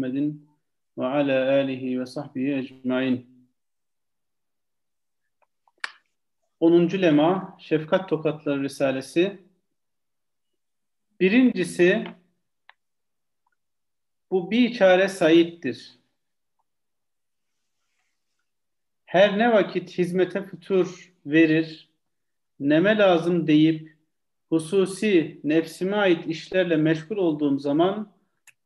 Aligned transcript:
Muhammedin 0.00 0.48
ve 0.98 1.06
ala 1.06 1.50
alihi 1.50 2.00
ve 2.00 2.06
sahbihi 2.06 2.54
ecmain. 2.54 3.26
10. 6.60 7.02
lema 7.02 7.56
Şefkat 7.60 8.08
Tokatları 8.08 8.62
Risalesi. 8.62 9.40
Birincisi 11.20 12.04
bu 14.30 14.50
bir 14.50 14.72
çare 14.72 15.08
Said'dir. 15.08 15.98
Her 19.04 19.38
ne 19.38 19.52
vakit 19.52 19.98
hizmete 19.98 20.42
fütur 20.42 21.12
verir, 21.26 21.88
neme 22.60 22.98
lazım 22.98 23.46
deyip 23.46 23.96
hususi 24.48 25.40
nefsime 25.44 25.96
ait 25.96 26.26
işlerle 26.26 26.76
meşgul 26.76 27.16
olduğum 27.16 27.58
zaman 27.58 28.12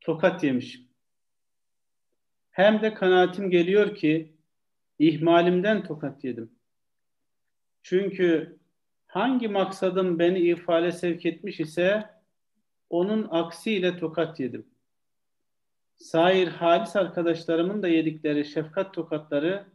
tokat 0.01 0.43
yemişim. 0.43 0.84
Hem 2.55 2.81
de 2.81 2.93
kanaatim 2.93 3.49
geliyor 3.49 3.95
ki 3.95 4.33
ihmalimden 4.99 5.83
tokat 5.83 6.23
yedim. 6.23 6.51
Çünkü 7.83 8.57
hangi 9.07 9.47
maksadım 9.47 10.19
beni 10.19 10.39
ifale 10.39 10.91
sevk 10.91 11.25
etmiş 11.25 11.59
ise 11.59 12.09
onun 12.89 13.27
aksiyle 13.31 13.97
tokat 13.97 14.39
yedim. 14.39 14.65
Sair 15.95 16.47
halis 16.47 16.95
arkadaşlarımın 16.95 17.83
da 17.83 17.87
yedikleri 17.87 18.45
şefkat 18.45 18.93
tokatları 18.93 19.65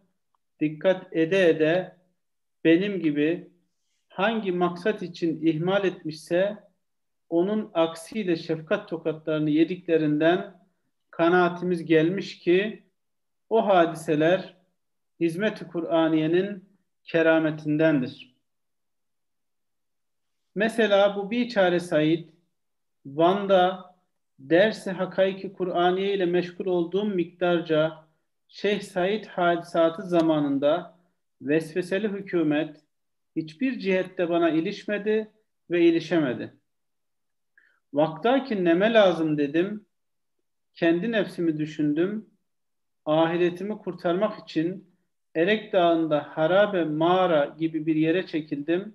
dikkat 0.60 1.16
ede 1.16 1.48
ede 1.48 1.96
benim 2.64 3.00
gibi 3.00 3.50
hangi 4.08 4.52
maksat 4.52 5.02
için 5.02 5.46
ihmal 5.46 5.84
etmişse 5.84 6.56
onun 7.28 7.70
aksiyle 7.74 8.36
şefkat 8.36 8.88
tokatlarını 8.88 9.50
yediklerinden 9.50 10.59
kanaatimiz 11.10 11.84
gelmiş 11.84 12.38
ki 12.38 12.82
o 13.50 13.66
hadiseler 13.66 14.56
hizmet-i 15.20 15.66
Kur'aniyenin 15.66 16.64
kerametindendir. 17.04 18.34
Mesela 20.54 21.16
bu 21.16 21.30
bir 21.30 21.48
çare 21.48 21.80
Said 21.80 22.28
Van'da 23.06 23.94
dersi 24.38 24.90
hakaiki 24.90 25.52
Kur'aniye 25.52 26.14
ile 26.14 26.26
meşgul 26.26 26.66
olduğum 26.66 27.04
miktarca 27.04 28.04
Şeyh 28.48 28.80
Said 28.80 29.24
hadisatı 29.24 30.02
zamanında 30.02 30.98
vesveseli 31.42 32.08
hükümet 32.08 32.76
hiçbir 33.36 33.78
cihette 33.78 34.28
bana 34.28 34.50
ilişmedi 34.50 35.30
ve 35.70 35.84
ilişemedi. 35.84 36.54
Vaktaki 37.92 38.64
neme 38.64 38.92
lazım 38.92 39.38
dedim, 39.38 39.86
kendi 40.74 41.12
nefsimi 41.12 41.58
düşündüm, 41.58 42.26
ahiretimi 43.04 43.78
kurtarmak 43.78 44.38
için 44.38 44.90
Erek 45.34 45.72
Dağı'nda 45.72 46.28
harabe 46.30 46.84
mağara 46.84 47.54
gibi 47.58 47.86
bir 47.86 47.96
yere 47.96 48.26
çekildim. 48.26 48.94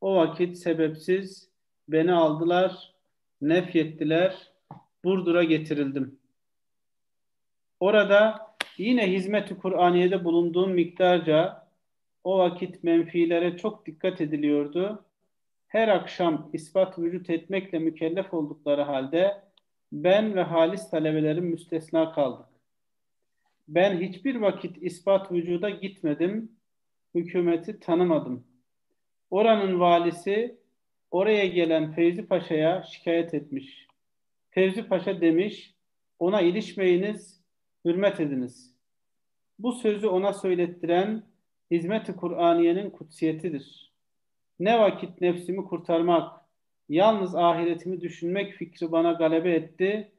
O 0.00 0.16
vakit 0.16 0.58
sebepsiz 0.58 1.48
beni 1.88 2.12
aldılar, 2.12 2.94
nefyettiler, 3.40 4.52
Burdur'a 5.04 5.44
getirildim. 5.44 6.18
Orada 7.80 8.46
yine 8.78 9.12
hizmet-i 9.12 9.56
Kur'aniye'de 9.58 10.24
bulunduğum 10.24 10.70
miktarca 10.70 11.68
o 12.24 12.38
vakit 12.38 12.84
menfilere 12.84 13.56
çok 13.56 13.86
dikkat 13.86 14.20
ediliyordu. 14.20 15.04
Her 15.68 15.88
akşam 15.88 16.50
ispat 16.52 16.98
vücut 16.98 17.30
etmekle 17.30 17.78
mükellef 17.78 18.34
oldukları 18.34 18.82
halde 18.82 19.43
ben 19.92 20.34
ve 20.34 20.42
halis 20.42 20.90
talebelerim 20.90 21.44
müstesna 21.44 22.12
kaldık. 22.12 22.46
Ben 23.68 24.00
hiçbir 24.00 24.36
vakit 24.36 24.82
ispat 24.82 25.32
vücuda 25.32 25.70
gitmedim, 25.70 26.52
hükümeti 27.14 27.80
tanımadım. 27.80 28.46
Oranın 29.30 29.80
valisi 29.80 30.58
oraya 31.10 31.46
gelen 31.46 31.92
Fevzi 31.92 32.26
Paşa'ya 32.26 32.82
şikayet 32.82 33.34
etmiş. 33.34 33.86
Fevzi 34.50 34.88
Paşa 34.88 35.20
demiş, 35.20 35.74
ona 36.18 36.40
ilişmeyiniz, 36.40 37.40
hürmet 37.84 38.20
ediniz. 38.20 38.74
Bu 39.58 39.72
sözü 39.72 40.06
ona 40.06 40.32
söylettiren 40.32 41.22
hizmet-i 41.70 42.16
Kur'aniyenin 42.16 42.90
kutsiyetidir. 42.90 43.92
Ne 44.60 44.78
vakit 44.78 45.20
nefsimi 45.20 45.64
kurtarmak, 45.64 46.43
yalnız 46.88 47.34
ahiretimi 47.34 48.00
düşünmek 48.00 48.52
fikri 48.52 48.92
bana 48.92 49.12
galebe 49.12 49.54
etti. 49.54 50.10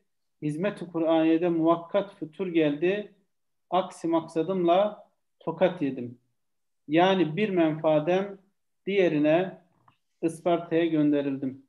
Hizmet-i 0.42 0.88
Kur'aniye'de 0.88 1.50
muvakkat 1.50 2.16
fütur 2.16 2.48
geldi. 2.48 3.12
Aksi 3.70 4.08
maksadımla 4.08 5.10
tokat 5.40 5.82
yedim. 5.82 6.18
Yani 6.88 7.38
bir 7.38 7.50
menfaadem 7.50 8.38
diğerine 8.86 9.58
Isparta'ya 10.22 10.86
gönderildim. 10.86 11.66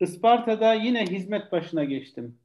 Isparta'da 0.00 0.74
yine 0.74 1.06
hizmet 1.06 1.52
başına 1.52 1.84
geçtim. 1.84 2.38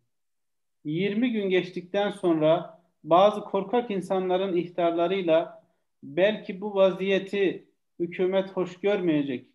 20 0.85 1.31
gün 1.31 1.49
geçtikten 1.49 2.11
sonra 2.11 2.81
bazı 3.03 3.41
korkak 3.41 3.91
insanların 3.91 4.57
ihtarlarıyla 4.57 5.63
belki 6.03 6.61
bu 6.61 6.75
vaziyeti 6.75 7.65
hükümet 7.99 8.51
hoş 8.51 8.79
görmeyecek 8.79 9.50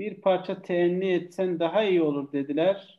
bir 0.00 0.14
parça 0.14 0.62
teenni 0.62 1.12
etsen 1.12 1.58
daha 1.58 1.84
iyi 1.84 2.02
olur 2.02 2.32
dediler. 2.32 2.98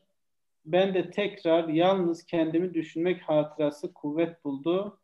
Ben 0.65 0.93
de 0.93 1.11
tekrar 1.11 1.67
yalnız 1.67 2.25
kendimi 2.25 2.73
düşünmek 2.73 3.21
hatırası 3.21 3.93
kuvvet 3.93 4.45
buldu. 4.45 4.99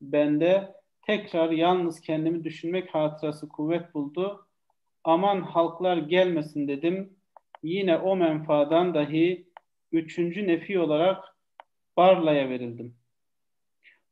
Ben 0.00 0.40
de 0.40 0.74
tekrar 1.02 1.50
yalnız 1.50 2.00
kendimi 2.00 2.44
düşünmek 2.44 2.94
hatırası 2.94 3.48
kuvvet 3.48 3.94
buldu. 3.94 4.46
Aman 5.04 5.40
halklar 5.40 5.96
gelmesin 5.96 6.68
dedim. 6.68 7.12
Yine 7.62 7.96
o 7.96 8.16
menfaadan 8.16 8.94
dahi 8.94 9.46
üçüncü 9.92 10.46
nefi 10.46 10.78
olarak 10.78 11.24
Barla'ya 11.96 12.48
verildim. 12.48 12.94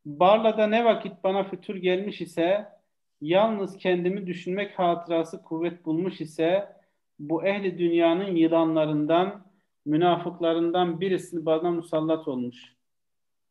Barla'da 0.07 0.67
ne 0.67 0.85
vakit 0.85 1.25
bana 1.25 1.45
fütur 1.45 1.77
gelmiş 1.77 2.21
ise, 2.21 2.67
yalnız 3.21 3.79
kendimi 3.79 4.27
düşünmek 4.27 4.79
hatırası 4.79 5.43
kuvvet 5.43 5.85
bulmuş 5.85 6.21
ise, 6.21 6.78
bu 7.19 7.47
ehli 7.47 7.79
dünyanın 7.79 8.37
yılanlarından, 8.37 9.47
münafıklarından 9.87 11.01
birisi 11.01 11.47
bana 11.47 11.71
musallat 11.71 12.29
olmuş. 12.29 12.57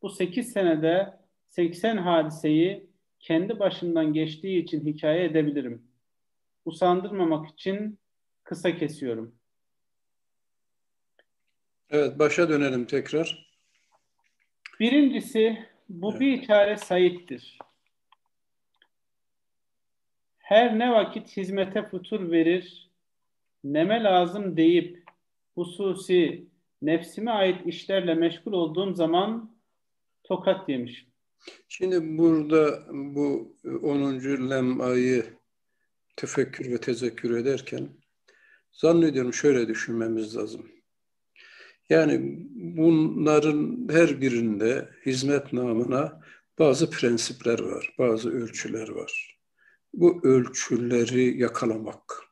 Bu 0.02 0.08
sekiz 0.08 0.52
senede 0.52 1.18
80 1.46 1.96
hadiseyi 1.96 2.90
kendi 3.20 3.58
başından 3.58 4.12
geçtiği 4.12 4.62
için 4.62 4.86
hikaye 4.86 5.24
edebilirim. 5.24 5.82
Usandırmamak 6.64 7.50
için 7.50 7.98
kısa 8.44 8.76
kesiyorum. 8.76 9.34
Evet, 11.90 12.18
başa 12.18 12.48
dönelim 12.48 12.84
tekrar. 12.84 13.48
Birincisi 14.80 15.66
bu 15.88 16.10
evet. 16.10 16.20
bir 16.20 16.46
çare 16.46 16.76
Said'dir. 16.76 17.58
Her 20.38 20.78
ne 20.78 20.92
vakit 20.92 21.36
hizmete 21.36 21.82
futur 21.82 22.30
verir, 22.30 22.87
neme 23.64 24.02
lazım 24.02 24.56
deyip 24.56 25.04
hususi 25.54 26.46
nefsime 26.82 27.30
ait 27.30 27.66
işlerle 27.66 28.14
meşgul 28.14 28.52
olduğum 28.52 28.94
zaman 28.94 29.56
tokat 30.24 30.68
yemiş. 30.68 31.06
Şimdi 31.68 32.18
burada 32.18 32.86
bu 32.92 33.56
10. 33.82 34.50
lemayı 34.50 35.24
tefekkür 36.16 36.70
ve 36.70 36.80
tezekkür 36.80 37.36
ederken 37.36 37.88
zannediyorum 38.72 39.34
şöyle 39.34 39.68
düşünmemiz 39.68 40.36
lazım. 40.36 40.70
Yani 41.90 42.38
bunların 42.54 43.88
her 43.90 44.20
birinde 44.20 44.88
hizmet 45.06 45.52
namına 45.52 46.20
bazı 46.58 46.90
prensipler 46.90 47.60
var, 47.60 47.94
bazı 47.98 48.30
ölçüler 48.30 48.88
var. 48.88 49.38
Bu 49.94 50.20
ölçüleri 50.22 51.40
yakalamak 51.40 52.27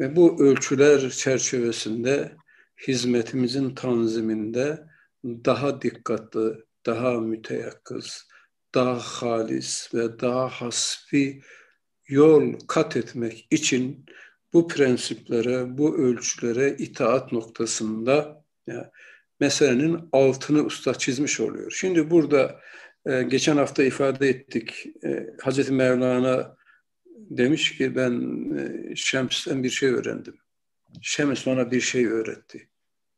ve 0.00 0.16
bu 0.16 0.44
ölçüler 0.44 1.10
çerçevesinde 1.10 2.36
hizmetimizin 2.88 3.74
tanziminde 3.74 4.78
daha 5.24 5.82
dikkatli, 5.82 6.64
daha 6.86 7.20
müteyakkız, 7.20 8.28
daha 8.74 8.98
halis 8.98 9.94
ve 9.94 10.20
daha 10.20 10.48
hasbi 10.48 11.42
yol 12.08 12.54
kat 12.68 12.96
etmek 12.96 13.46
için 13.50 14.06
bu 14.52 14.68
prensiplere, 14.68 15.78
bu 15.78 15.98
ölçülere 15.98 16.76
itaat 16.78 17.32
noktasında 17.32 18.44
yani 18.66 18.86
meselenin 19.40 20.08
altını 20.12 20.62
usta 20.64 20.94
çizmiş 20.94 21.40
oluyor. 21.40 21.70
Şimdi 21.70 22.10
burada 22.10 22.60
e, 23.06 23.22
geçen 23.22 23.56
hafta 23.56 23.82
ifade 23.82 24.28
ettik. 24.28 24.86
E, 25.04 25.26
Hazreti 25.42 25.72
Mevlana 25.72 26.56
demiş 27.30 27.76
ki 27.76 27.96
ben 27.96 28.44
e, 28.56 28.96
Şems'ten 28.96 29.62
bir 29.62 29.70
şey 29.70 29.88
öğrendim. 29.88 30.38
Şems 31.02 31.46
bana 31.46 31.70
bir 31.70 31.80
şey 31.80 32.06
öğretti. 32.06 32.68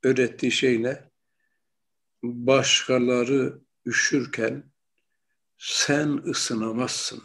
Öğrettiği 0.02 0.52
şey 0.52 0.82
ne? 0.82 1.12
başkaları 2.22 3.58
üşürken 3.86 4.72
sen 5.58 6.08
ısınamazsın. 6.08 7.22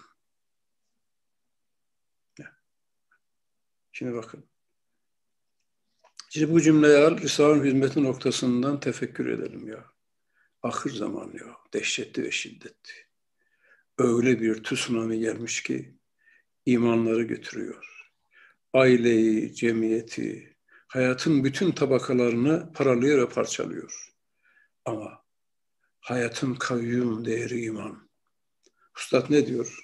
Şimdi 3.92 4.14
bakın. 4.14 4.46
Şimdi 6.30 6.54
bu 6.54 6.62
cümleyi 6.62 6.98
al, 6.98 7.18
Risale'nin 7.18 7.66
hizmeti 7.66 8.04
noktasından 8.04 8.80
tefekkür 8.80 9.26
edelim 9.26 9.68
ya. 9.68 9.86
Ahir 10.64 10.90
zaman 10.90 11.32
ya, 11.34 11.58
dehşetli 11.74 12.24
ve 12.24 12.32
şiddetli. 12.32 12.94
Öyle 13.98 14.42
bir 14.42 14.64
tsunami 14.64 15.20
gelmiş 15.20 15.64
ki 15.64 15.97
imanları 16.68 17.24
götürüyor. 17.24 18.12
Aileyi, 18.74 19.54
cemiyeti, 19.54 20.58
hayatın 20.88 21.44
bütün 21.44 21.72
tabakalarını 21.72 22.74
paralıyor 22.74 23.22
ve 23.22 23.30
parçalıyor. 23.34 24.14
Ama 24.86 25.24
hayatın 26.00 26.56
kayyum 26.56 27.26
değeri 27.26 27.62
iman. 27.62 28.10
Ustad 28.98 29.26
ne 29.30 29.48
diyor? 29.48 29.80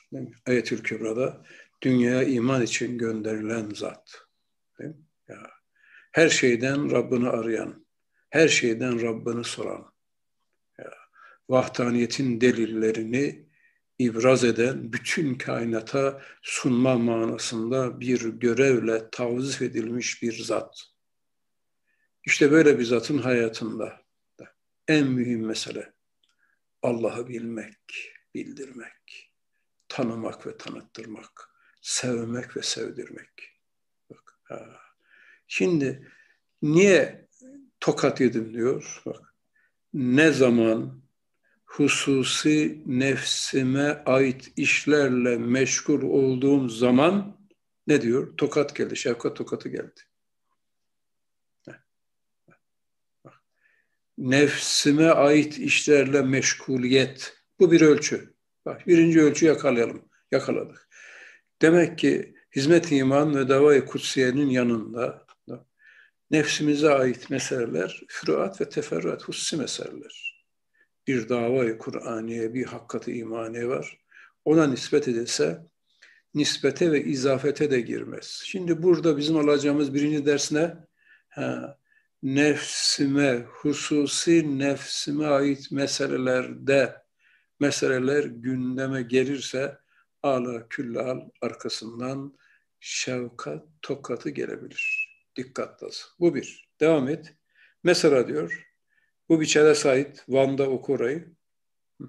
Ayetül 0.46 0.84
Kübra'da 0.84 1.46
dünyaya 1.82 2.24
iman 2.24 2.62
için 2.62 2.98
gönderilen 2.98 3.70
zat. 3.70 4.26
Ya, 5.28 5.52
her 6.12 6.30
şeyden 6.30 6.92
Rabbini 6.92 7.30
arayan, 7.30 7.86
her 8.30 8.48
şeyden 8.48 9.02
Rabbini 9.02 9.44
soran, 9.44 9.94
ya, 10.80 10.92
vahdaniyetin 11.50 12.42
delillerini 12.42 13.43
ibraz 14.04 14.44
eden, 14.44 14.94
bütün 14.94 15.36
kainata 15.36 16.22
sunma 16.42 16.98
manasında 16.98 18.00
bir 18.00 18.22
görevle 18.26 19.10
tavzif 19.12 19.62
edilmiş 19.62 20.22
bir 20.22 20.44
zat. 20.44 20.84
İşte 22.26 22.52
böyle 22.52 22.80
bir 22.80 22.84
zatın 22.84 23.18
hayatında 23.18 24.02
en 24.88 25.08
mühim 25.08 25.46
mesele 25.46 25.94
Allah'ı 26.82 27.28
bilmek, 27.28 28.14
bildirmek, 28.36 29.32
tanımak 29.88 30.48
ve 30.48 30.58
tanıttırmak 30.58 31.50
sevmek 31.82 32.58
ve 32.58 32.62
sevdirmek. 32.62 33.60
Bak, 34.10 34.40
ha. 34.44 34.80
Şimdi 35.48 36.12
niye 36.62 37.28
tokat 37.80 38.22
yedim 38.22 38.54
diyor. 38.54 39.02
Bak, 39.06 39.36
ne 39.94 40.32
zaman 40.32 41.03
hususi 41.74 42.82
nefsime 42.86 44.04
ait 44.06 44.54
işlerle 44.58 45.38
meşgul 45.38 46.02
olduğum 46.02 46.70
zaman 46.70 47.38
ne 47.88 48.02
diyor? 48.02 48.38
Tokat 48.38 48.76
geldi, 48.76 48.96
şefkat 48.98 49.36
tokatı 49.36 49.70
geldi. 49.70 50.02
Nefsime 54.18 55.06
ait 55.08 55.58
işlerle 55.58 56.22
meşguliyet. 56.22 57.38
Bu 57.60 57.72
bir 57.72 57.82
ölçü. 57.82 58.34
Bak 58.66 58.88
birinci 58.88 59.22
ölçü 59.22 59.46
yakalayalım. 59.46 60.10
Yakaladık. 60.32 60.90
Demek 61.62 61.98
ki 61.98 62.36
hizmet 62.56 62.92
iman 62.92 63.36
ve 63.36 63.50
davayı 63.50 63.86
kutsiyenin 63.86 64.50
yanında 64.50 65.26
nefsimize 66.32 66.90
ait 66.90 67.30
meseleler, 67.30 68.04
füruat 68.08 68.62
ve 68.62 68.70
teferruat, 68.70 69.24
hususi 69.24 69.58
meseleler. 69.58 70.33
Bir 71.08 71.30
davayı 71.30 71.78
Kur'aniye, 71.78 72.54
bir 72.54 72.66
hakkatı 72.66 73.12
imaniye 73.12 73.68
var. 73.68 74.00
Ona 74.46 74.68
nispet 74.68 75.08
edilse 75.08 75.62
nispete 76.34 76.92
ve 76.92 77.04
izafete 77.04 77.72
de 77.72 77.82
girmez. 77.82 78.42
Şimdi 78.46 78.84
burada 78.84 79.18
bizim 79.18 79.38
alacağımız 79.38 79.94
birinci 79.94 80.26
ders 80.26 80.52
ne? 80.52 80.76
Ha, 81.30 81.78
nefsime, 82.24 83.46
hususi 83.50 84.60
nefsime 84.60 85.26
ait 85.26 85.72
meselelerde 85.72 87.04
meseleler 87.60 88.24
gündeme 88.24 89.02
gelirse 89.02 89.78
ala 90.24 90.68
küllal 90.70 91.22
arkasından 91.42 92.38
şevkat 92.80 93.66
tokatı 93.82 94.30
gelebilir. 94.30 95.14
Dikkat 95.36 95.84
lazım. 95.84 96.06
Bu 96.20 96.36
bir. 96.36 96.70
Devam 96.80 97.08
et. 97.08 97.36
Mesela 97.84 98.28
diyor, 98.28 98.73
bu 99.30 99.42
biçare 99.42 99.76
Said 99.76 100.16
Van'da 100.30 100.70
oku 100.70 100.94
orayı. 100.94 101.28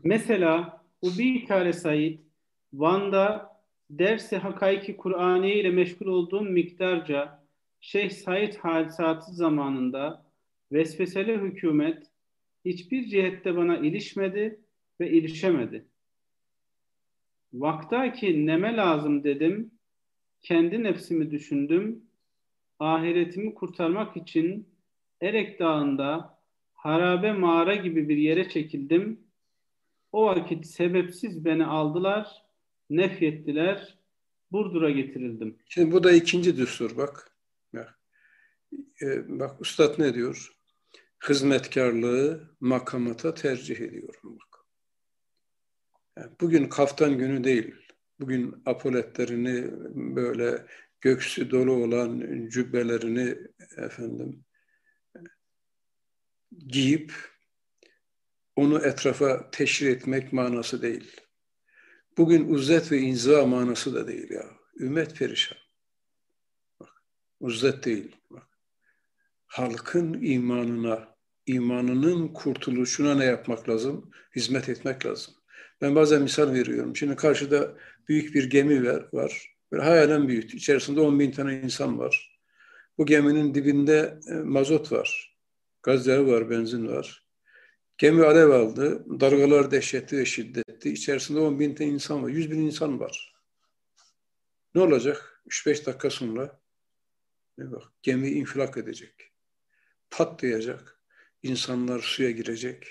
Mesela 0.04 0.84
bu 1.02 1.18
bir 1.18 1.46
kare 1.46 1.72
Said 1.72 2.18
Van'da 2.72 3.54
dersi 3.90 4.36
hakaiki 4.36 4.96
Kur'aniye 4.96 5.60
ile 5.60 5.70
meşgul 5.70 6.06
olduğum 6.06 6.42
miktarca 6.42 7.44
Şeyh 7.80 8.10
Said 8.10 8.54
hadisatı 8.54 9.32
zamanında 9.32 10.24
vesveseli 10.72 11.38
hükümet 11.38 12.06
hiçbir 12.64 13.04
cihette 13.04 13.56
bana 13.56 13.78
ilişmedi 13.78 14.60
ve 15.00 15.10
ilişemedi. 15.10 15.84
Vakta 17.52 18.12
ki 18.12 18.46
neme 18.46 18.76
lazım 18.76 19.24
dedim, 19.24 19.70
kendi 20.42 20.82
nefsimi 20.82 21.30
düşündüm, 21.30 22.02
ahiretimi 22.78 23.54
kurtarmak 23.54 24.16
için 24.16 24.68
Erek 25.20 25.60
Dağı'nda 25.60 26.33
harabe 26.84 27.32
mağara 27.32 27.74
gibi 27.74 28.08
bir 28.08 28.16
yere 28.16 28.48
çekildim. 28.48 29.20
O 30.12 30.26
vakit 30.26 30.66
sebepsiz 30.66 31.44
beni 31.44 31.66
aldılar, 31.66 32.44
nefyettiler, 32.90 33.98
Burdur'a 34.52 34.90
getirildim. 34.90 35.58
Şimdi 35.68 35.92
bu 35.92 36.04
da 36.04 36.12
ikinci 36.12 36.56
düstur 36.56 36.96
bak. 36.96 37.36
Bak, 37.74 38.00
ee, 39.02 39.38
bak 39.40 39.60
Üstad 39.60 39.98
ne 39.98 40.14
diyor? 40.14 40.52
Hizmetkarlığı 41.28 42.50
makamata 42.60 43.34
tercih 43.34 43.80
ediyorum 43.80 44.38
bak. 44.40 44.64
Yani 46.18 46.30
bugün 46.40 46.68
kaftan 46.68 47.18
günü 47.18 47.44
değil. 47.44 47.74
Bugün 48.20 48.62
apoletlerini 48.66 49.70
böyle 50.16 50.66
göksü 51.00 51.50
dolu 51.50 51.72
olan 51.72 52.20
cübbelerini 52.48 53.38
efendim 53.76 54.43
giyip 56.68 57.12
onu 58.56 58.86
etrafa 58.86 59.50
teşhir 59.50 59.88
etmek 59.88 60.32
manası 60.32 60.82
değil. 60.82 61.20
Bugün 62.18 62.48
uzzet 62.48 62.92
ve 62.92 62.98
inziva 62.98 63.46
manası 63.46 63.94
da 63.94 64.08
değil 64.08 64.30
ya. 64.30 64.44
Ümmet 64.80 65.16
perişan. 65.16 65.58
Bak, 66.80 67.02
uzzet 67.40 67.84
değil. 67.84 68.16
Bak. 68.30 68.46
Halkın 69.46 70.22
imanına, 70.22 71.16
imanının 71.46 72.28
kurtuluşuna 72.28 73.14
ne 73.14 73.24
yapmak 73.24 73.68
lazım? 73.68 74.10
Hizmet 74.36 74.68
etmek 74.68 75.06
lazım. 75.06 75.34
Ben 75.80 75.94
bazen 75.94 76.22
misal 76.22 76.52
veriyorum. 76.52 76.96
Şimdi 76.96 77.16
karşıda 77.16 77.76
büyük 78.08 78.34
bir 78.34 78.50
gemi 78.50 78.86
var. 78.86 79.08
var. 79.12 79.54
Böyle 79.72 79.84
hayalen 79.84 80.28
büyük. 80.28 80.54
İçerisinde 80.54 81.00
10 81.00 81.18
bin 81.18 81.30
tane 81.30 81.60
insan 81.60 81.98
var. 81.98 82.40
Bu 82.98 83.06
geminin 83.06 83.54
dibinde 83.54 84.20
e, 84.30 84.34
mazot 84.34 84.92
var. 84.92 85.33
Gazları 85.84 86.26
var, 86.26 86.50
benzin 86.50 86.88
var. 86.88 87.26
Gemi 87.98 88.24
alev 88.24 88.50
aldı. 88.50 89.04
Dalgalar 89.20 89.70
dehşetli 89.70 90.18
ve 90.18 90.24
şiddetli. 90.24 90.90
İçerisinde 90.90 91.40
10 91.40 91.60
bin 91.60 91.74
tane 91.74 91.90
insan 91.90 92.22
var. 92.22 92.28
100 92.28 92.50
bin 92.50 92.60
insan 92.60 93.00
var. 93.00 93.34
Ne 94.74 94.80
olacak? 94.80 95.42
3-5 95.46 95.86
dakika 95.86 96.10
sonra 96.10 96.60
ne 97.58 97.72
bak, 97.72 97.82
gemi 98.02 98.30
infilak 98.30 98.76
edecek. 98.76 99.32
Patlayacak. 100.10 101.00
İnsanlar 101.42 102.00
suya 102.00 102.30
girecek. 102.30 102.86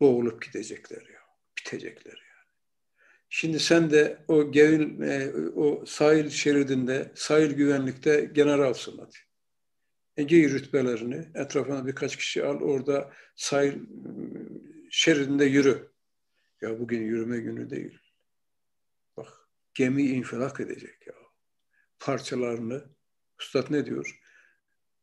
Boğulup 0.00 0.42
gidecekler 0.42 1.02
ya 1.02 1.20
bitecekler 1.58 2.12
yani. 2.12 2.48
Şimdi 3.28 3.60
sen 3.60 3.90
de 3.90 4.24
o 4.28 4.52
gevin, 4.52 5.02
e, 5.02 5.32
o 5.56 5.86
sahil 5.86 6.30
şeridinde, 6.30 7.12
sahil 7.14 7.52
güvenlikte 7.52 8.30
generalsın 8.34 8.98
hadi. 8.98 9.16
E, 10.16 10.22
giy 10.22 10.50
rütbelerini, 10.50 11.28
etrafına 11.34 11.86
birkaç 11.86 12.16
kişi 12.16 12.44
al, 12.44 12.60
orada 12.60 13.12
sahil 13.36 13.80
şeridinde 14.90 15.44
yürü. 15.44 15.92
Ya 16.60 16.80
bugün 16.80 17.02
yürüme 17.02 17.38
günü 17.38 17.70
değil. 17.70 17.98
Bak 19.16 19.28
gemi 19.74 20.02
infilak 20.02 20.60
edecek 20.60 21.06
ya. 21.06 21.14
Parçalarını, 21.98 22.84
Üstad 23.40 23.70
ne 23.70 23.86
diyor? 23.86 24.20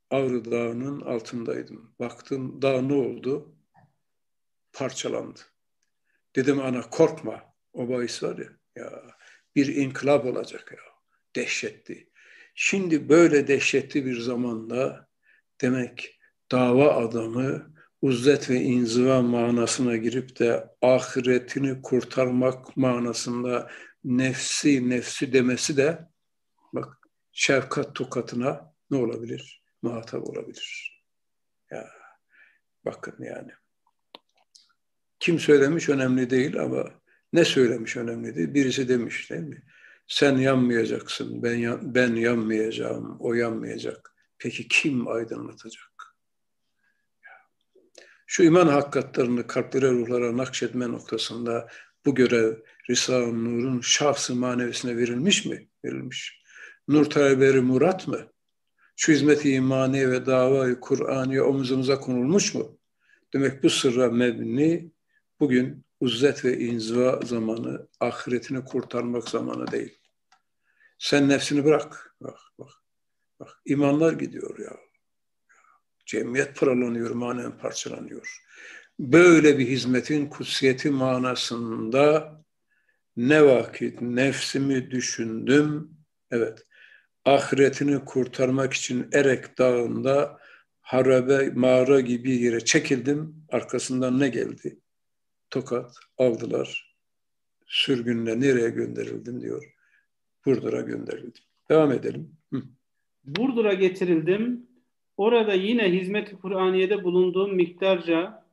Ağrı 0.09 0.51
Dağı'nın 0.51 1.01
altındaydım. 1.01 1.95
Baktım 1.99 2.61
dağ 2.61 2.81
ne 2.81 2.93
oldu? 2.93 3.55
Parçalandı. 4.73 5.39
Dedim 6.35 6.59
ana 6.59 6.89
korkma. 6.89 7.55
O 7.73 7.89
bahis 7.89 8.23
var 8.23 8.37
ya, 8.37 8.49
ya 8.75 9.03
bir 9.55 9.75
inkılap 9.75 10.25
olacak 10.25 10.71
ya. 10.71 10.79
Dehşetli. 11.35 12.10
Şimdi 12.55 13.09
böyle 13.09 13.47
dehşetli 13.47 14.05
bir 14.05 14.19
zamanda 14.19 15.07
demek 15.61 16.19
dava 16.51 16.95
adamı 16.95 17.73
uzzet 18.01 18.49
ve 18.49 18.61
inziva 18.61 19.21
manasına 19.21 19.97
girip 19.97 20.39
de 20.39 20.69
ahiretini 20.81 21.81
kurtarmak 21.81 22.77
manasında 22.77 23.71
nefsi 24.03 24.89
nefsi 24.89 25.33
demesi 25.33 25.77
de 25.77 26.07
bak 26.73 26.97
şefkat 27.31 27.95
tokatına 27.95 28.73
ne 28.91 28.97
olabilir? 28.97 29.63
Muhatap 29.81 30.29
olabilir. 30.29 31.01
Ya 31.71 31.89
bakın 32.85 33.23
yani. 33.23 33.51
Kim 35.19 35.39
söylemiş 35.39 35.89
önemli 35.89 36.29
değil 36.29 36.59
ama 36.61 36.89
ne 37.33 37.45
söylemiş 37.45 37.97
önemli 37.97 38.35
değil. 38.35 38.53
Birisi 38.53 38.89
demiş 38.89 39.29
değil 39.29 39.41
mi? 39.41 39.63
Sen 40.07 40.37
yanmayacaksın, 40.37 41.43
ben, 41.43 41.79
ben 41.95 42.15
yanmayacağım, 42.15 43.17
o 43.19 43.33
yanmayacak. 43.33 44.15
Peki 44.37 44.67
kim 44.67 45.07
aydınlatacak? 45.07 46.15
Şu 48.27 48.43
iman 48.43 48.67
hakikatlerini 48.67 49.47
kalplere, 49.47 49.91
ruhlara 49.91 50.37
nakşetme 50.37 50.91
noktasında 50.91 51.67
bu 52.05 52.15
görev 52.15 52.55
Risale-i 52.89 53.43
Nur'un 53.43 53.81
şahsı 53.81 54.35
manevisine 54.35 54.97
verilmiş 54.97 55.45
mi? 55.45 55.67
Verilmiş. 55.85 56.41
Nur 56.87 57.05
taleberi 57.05 57.61
murat 57.61 58.07
mı? 58.07 58.27
Şu 58.95 59.11
hizmeti 59.11 59.51
imani 59.51 60.11
ve 60.11 60.25
davayı 60.25 60.79
Kur'an'ı 60.79 61.43
omuzumuza 61.43 61.99
konulmuş 61.99 62.53
mu? 62.53 62.79
Demek 63.33 63.63
bu 63.63 63.69
sırra 63.69 64.09
mebni 64.09 64.91
bugün 65.39 65.85
uzzet 66.01 66.45
ve 66.45 66.57
inziva 66.57 67.19
zamanı, 67.23 67.87
ahiretini 67.99 68.65
kurtarmak 68.65 69.29
zamanı 69.29 69.71
değil. 69.71 69.97
Sen 70.99 71.29
nefsini 71.29 71.65
bırak. 71.65 72.15
Bak, 72.21 72.37
bak. 72.59 72.69
Bak, 73.39 73.49
imanlar 73.65 74.13
gidiyor 74.13 74.59
ya. 74.59 74.77
Cemiyet 76.05 76.55
paralanıyor, 76.55 77.11
manen 77.11 77.57
parçalanıyor. 77.57 78.41
Böyle 78.99 79.59
bir 79.59 79.67
hizmetin 79.67 80.27
kutsiyeti 80.27 80.89
manasında 80.89 82.41
ne 83.17 83.45
vakit 83.45 84.01
nefsimi 84.01 84.91
düşündüm, 84.91 85.91
evet, 86.31 86.65
ahiretini 87.25 88.05
kurtarmak 88.05 88.73
için 88.73 89.09
Erek 89.13 89.57
Dağı'nda 89.57 90.39
harabe 90.81 91.49
mağara 91.49 91.99
gibi 91.99 92.31
yere 92.31 92.65
çekildim. 92.65 93.45
Arkasından 93.49 94.19
ne 94.19 94.29
geldi? 94.29 94.80
Tokat 95.51 95.95
aldılar. 96.17 96.95
Sürgünle 97.65 98.39
nereye 98.39 98.69
gönderildim 98.69 99.41
diyor. 99.41 99.73
Burdur'a 100.45 100.81
gönderildim. 100.81 101.43
Devam 101.69 101.91
edelim. 101.91 102.37
Hı. 102.53 102.61
Burdur'a 103.23 103.73
getirildim. 103.73 104.67
Orada 105.17 105.53
yine 105.53 105.91
hizmet-i 105.91 106.35
Kur'aniye'de 106.35 107.03
bulunduğum 107.03 107.55
miktarca 107.55 108.45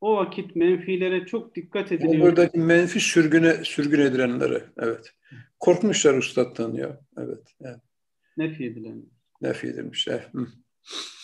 o 0.00 0.16
vakit 0.16 0.56
menfilere 0.56 1.26
çok 1.26 1.54
dikkat 1.54 1.92
ediliyor. 1.92 2.14
Yani 2.14 2.22
buradaki 2.22 2.58
menfi 2.58 3.00
sürgüne 3.00 3.64
sürgün 3.64 4.00
edilenlere. 4.00 4.64
Evet. 4.78 5.12
Korkmuşlar 5.60 6.14
ustadtan 6.14 6.72
ya. 6.72 7.00
Evet. 7.18 7.54
Yani. 7.60 7.80
Nefi 8.36 8.64
edilenler. 8.64 9.08
Nefi 9.40 9.66
edilmişler. 9.66 10.28
Hı. 10.32 10.46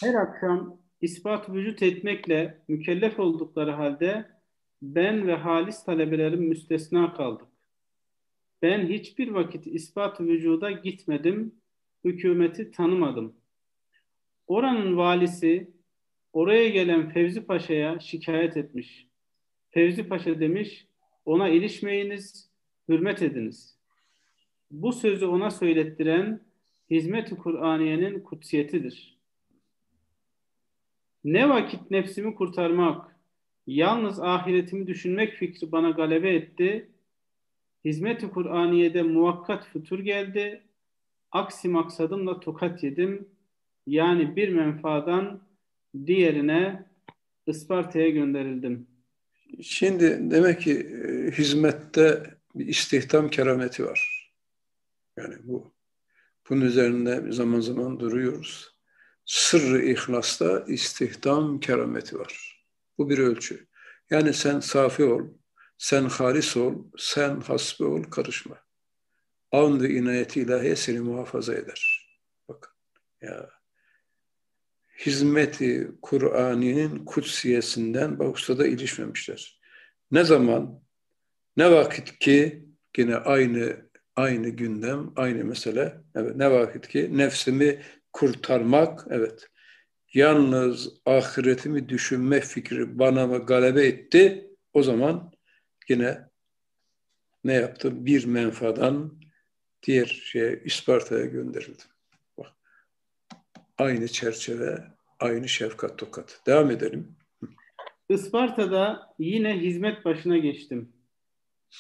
Her 0.03 0.15
akşam 0.15 0.81
ispat 1.01 1.49
vücut 1.51 1.83
etmekle 1.83 2.63
mükellef 2.69 3.19
oldukları 3.21 3.71
halde 3.71 4.36
ben 4.83 5.27
ve 5.27 5.35
halis 5.35 5.85
talebelerim 5.85 6.43
müstesna 6.49 7.15
kaldık. 7.15 7.49
Ben 8.63 8.89
hiçbir 8.89 9.29
vakit 9.29 9.67
ispat 9.67 10.21
vücuda 10.21 10.71
gitmedim, 10.71 11.55
hükümeti 12.05 12.71
tanımadım. 12.71 13.37
Oranın 14.47 14.97
valisi 14.97 15.71
oraya 16.33 16.69
gelen 16.69 17.11
Fevzi 17.11 17.47
Paşa'ya 17.47 18.01
şikayet 18.01 18.57
etmiş. 18.57 19.07
Fevzi 19.71 20.09
Paşa 20.09 20.41
demiş, 20.41 20.87
ona 21.25 21.49
ilişmeyiniz, 21.49 22.51
hürmet 22.89 23.23
ediniz. 23.23 23.79
Bu 24.71 24.93
sözü 24.93 25.27
ona 25.27 25.51
söylettiren 25.51 26.41
hizmet-i 26.91 27.37
Kur'aniyenin 27.37 28.21
kutsiyetidir. 28.21 29.19
Ne 31.25 31.49
vakit 31.49 31.91
nefsimi 31.91 32.35
kurtarmak, 32.35 33.16
yalnız 33.67 34.21
ahiretimi 34.21 34.87
düşünmek 34.87 35.35
fikri 35.35 35.73
bana 35.73 35.91
galebe 35.91 36.35
etti. 36.35 36.89
Hizmet-i 37.85 38.31
Kur'aniye'de 38.31 39.03
muvakkat 39.03 39.67
fütur 39.67 39.99
geldi. 39.99 40.63
Aksi 41.33 41.69
maksadımla 41.69 42.41
tokat 42.41 42.83
yedim. 42.83 43.29
Yani 43.87 44.37
bir 44.37 44.49
menfaadan 44.49 45.41
diğerine 46.07 46.87
Isparta'ya 47.47 48.09
gönderildim. 48.09 48.87
Şimdi 49.63 50.19
demek 50.31 50.61
ki 50.61 50.73
e, 50.73 51.31
hizmette 51.31 52.35
bir 52.55 52.67
istihdam 52.67 53.29
kerameti 53.29 53.85
var. 53.85 54.31
Yani 55.17 55.35
bu 55.43 55.73
bunun 56.51 56.61
üzerinde 56.61 57.33
zaman 57.33 57.61
zaman 57.61 58.01
duruyoruz. 58.01 58.77
Sırrı 59.25 59.83
ihlasta 59.83 60.65
istihdam 60.69 61.61
kerameti 61.61 62.19
var. 62.19 62.56
Bu 62.99 63.11
bir 63.11 63.19
ölçü. 63.19 63.67
Yani 64.11 64.35
sen 64.35 64.61
safi 64.61 65.05
ol, 65.05 65.23
sen 65.79 66.05
halis 66.05 66.57
ol, 66.57 66.75
sen 66.99 67.41
hasbi 67.41 67.85
ol, 67.85 68.03
karışma. 68.03 68.59
An 69.53 69.83
ve 69.83 69.91
inayeti 69.91 70.41
ilahiye 70.41 70.77
seni 70.77 71.01
muhafaza 71.01 71.55
eder. 71.55 72.09
Bakın 72.49 72.73
ya 73.21 73.51
hizmeti 75.07 75.91
Kur'an'ın 76.03 77.05
kutsiyesinden 77.05 78.19
bak 78.19 78.37
ustada 78.37 78.67
ilişmemişler. 78.67 79.61
Ne 80.11 80.25
zaman, 80.25 80.83
ne 81.57 81.71
vakit 81.71 82.19
ki 82.19 82.67
yine 82.97 83.17
aynı 83.17 83.87
aynı 84.17 84.49
gündem, 84.49 85.13
aynı 85.17 85.45
mesele. 85.45 85.97
Evet, 86.15 86.37
ne 86.37 86.51
vakit 86.51 86.89
ki 86.89 87.19
nefsimi 87.19 87.83
kurtarmak, 88.13 89.07
evet. 89.11 89.49
Yalnız 90.17 91.01
ahiretimi 91.07 91.89
düşünme 91.89 92.41
fikri 92.41 92.99
bana 92.99 93.27
mı 93.27 93.47
galebe 93.47 93.87
etti. 93.87 94.51
O 94.73 94.83
zaman 94.83 95.33
yine 95.89 96.29
ne 97.45 97.53
yaptı? 97.53 98.07
Bir 98.07 98.27
menfadan 98.27 99.21
diğer 99.83 100.07
şeye 100.07 100.63
İsparta'ya 100.65 101.25
gönderildim. 101.25 101.87
Bak. 102.39 102.53
Aynı 103.79 104.09
çerçeve, 104.09 104.85
aynı 105.21 105.49
şefkat 105.49 105.99
tokat. 105.99 106.41
Devam 106.47 106.71
edelim. 106.71 107.17
Isparta'da 108.09 109.15
yine 109.19 109.61
hizmet 109.61 110.05
başına 110.05 110.39
geçtim. 110.39 110.93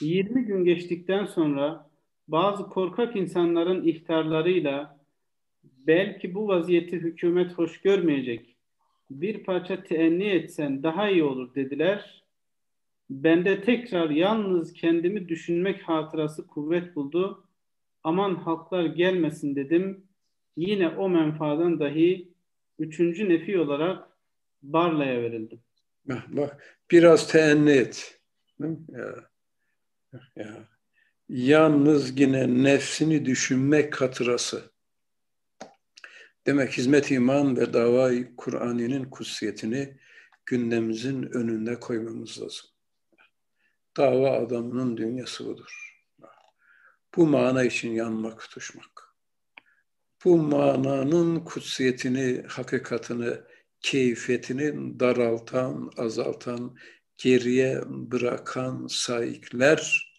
20 0.00 0.44
gün 0.44 0.64
geçtikten 0.64 1.26
sonra 1.26 1.90
bazı 2.28 2.62
korkak 2.66 3.16
insanların 3.16 3.84
ihtarlarıyla 3.84 4.95
belki 5.86 6.34
bu 6.34 6.48
vaziyeti 6.48 6.96
hükümet 6.96 7.52
hoş 7.52 7.80
görmeyecek. 7.80 8.56
Bir 9.10 9.44
parça 9.44 9.82
teenni 9.82 10.28
etsen 10.28 10.82
daha 10.82 11.10
iyi 11.10 11.24
olur 11.24 11.54
dediler. 11.54 12.24
Ben 13.10 13.44
de 13.44 13.60
tekrar 13.60 14.10
yalnız 14.10 14.72
kendimi 14.72 15.28
düşünmek 15.28 15.82
hatırası 15.82 16.46
kuvvet 16.46 16.96
buldu. 16.96 17.44
Aman 18.02 18.34
halklar 18.34 18.84
gelmesin 18.84 19.56
dedim. 19.56 20.04
Yine 20.56 20.88
o 20.88 21.08
menfaadan 21.08 21.80
dahi 21.80 22.28
üçüncü 22.78 23.28
nefi 23.28 23.58
olarak 23.58 24.08
Barla'ya 24.62 25.22
verildim. 25.22 25.60
Bak 26.28 26.78
biraz 26.90 27.32
teenni 27.32 27.70
et. 27.70 28.20
Ya. 28.88 29.14
Ya 30.36 30.68
yalnız 31.28 32.20
yine 32.20 32.62
nefsini 32.64 33.26
düşünmek 33.26 34.00
hatırası. 34.00 34.70
Demek 36.46 36.78
hizmet 36.78 37.10
iman 37.10 37.56
ve 37.56 37.72
davayı 37.72 38.36
Kur'an'ın 38.36 39.04
kutsiyetini 39.04 39.96
gündemimizin 40.46 41.22
önünde 41.22 41.80
koymamız 41.80 42.42
lazım. 42.42 42.66
Dava 43.96 44.30
adamının 44.30 44.96
dünyası 44.96 45.46
budur. 45.46 45.96
Bu 47.16 47.26
mana 47.26 47.64
için 47.64 47.90
yanmak, 47.90 48.40
tutuşmak. 48.40 49.14
Bu 50.24 50.36
mananın 50.36 51.40
kutsiyetini, 51.40 52.42
hakikatini, 52.48 53.34
keyfiyetini 53.80 55.00
daraltan, 55.00 55.90
azaltan, 55.96 56.76
geriye 57.16 57.80
bırakan 57.86 58.86
saikler 58.86 60.12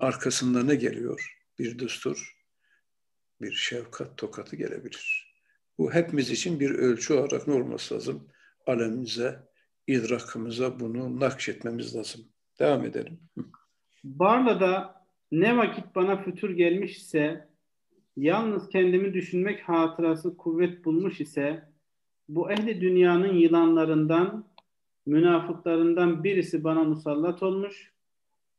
arkasında 0.00 0.62
ne 0.62 0.74
geliyor? 0.74 1.38
Bir 1.58 1.78
düstur, 1.78 2.36
bir 3.40 3.52
şefkat 3.52 4.18
tokatı 4.18 4.56
gelebilir. 4.56 5.27
Bu 5.78 5.94
hepimiz 5.94 6.30
için 6.30 6.60
bir 6.60 6.70
ölçü 6.70 7.14
olarak 7.14 7.48
ne 7.48 7.54
olması 7.54 7.94
lazım? 7.94 8.28
Alemimize, 8.66 9.48
idrakımıza 9.86 10.80
bunu 10.80 11.20
nakşetmemiz 11.20 11.96
lazım. 11.96 12.20
Devam 12.58 12.84
edelim. 12.84 13.20
Barla'da 14.04 15.04
ne 15.32 15.56
vakit 15.56 15.84
bana 15.94 16.22
fütur 16.22 16.50
gelmiş 16.50 16.96
ise, 16.96 17.48
yalnız 18.16 18.68
kendimi 18.68 19.14
düşünmek 19.14 19.60
hatırası 19.60 20.36
kuvvet 20.36 20.84
bulmuş 20.84 21.20
ise, 21.20 21.62
bu 22.28 22.50
ehli 22.50 22.80
dünyanın 22.80 23.34
yılanlarından, 23.34 24.48
münafıklarından 25.06 26.24
birisi 26.24 26.64
bana 26.64 26.84
musallat 26.84 27.42
olmuş, 27.42 27.92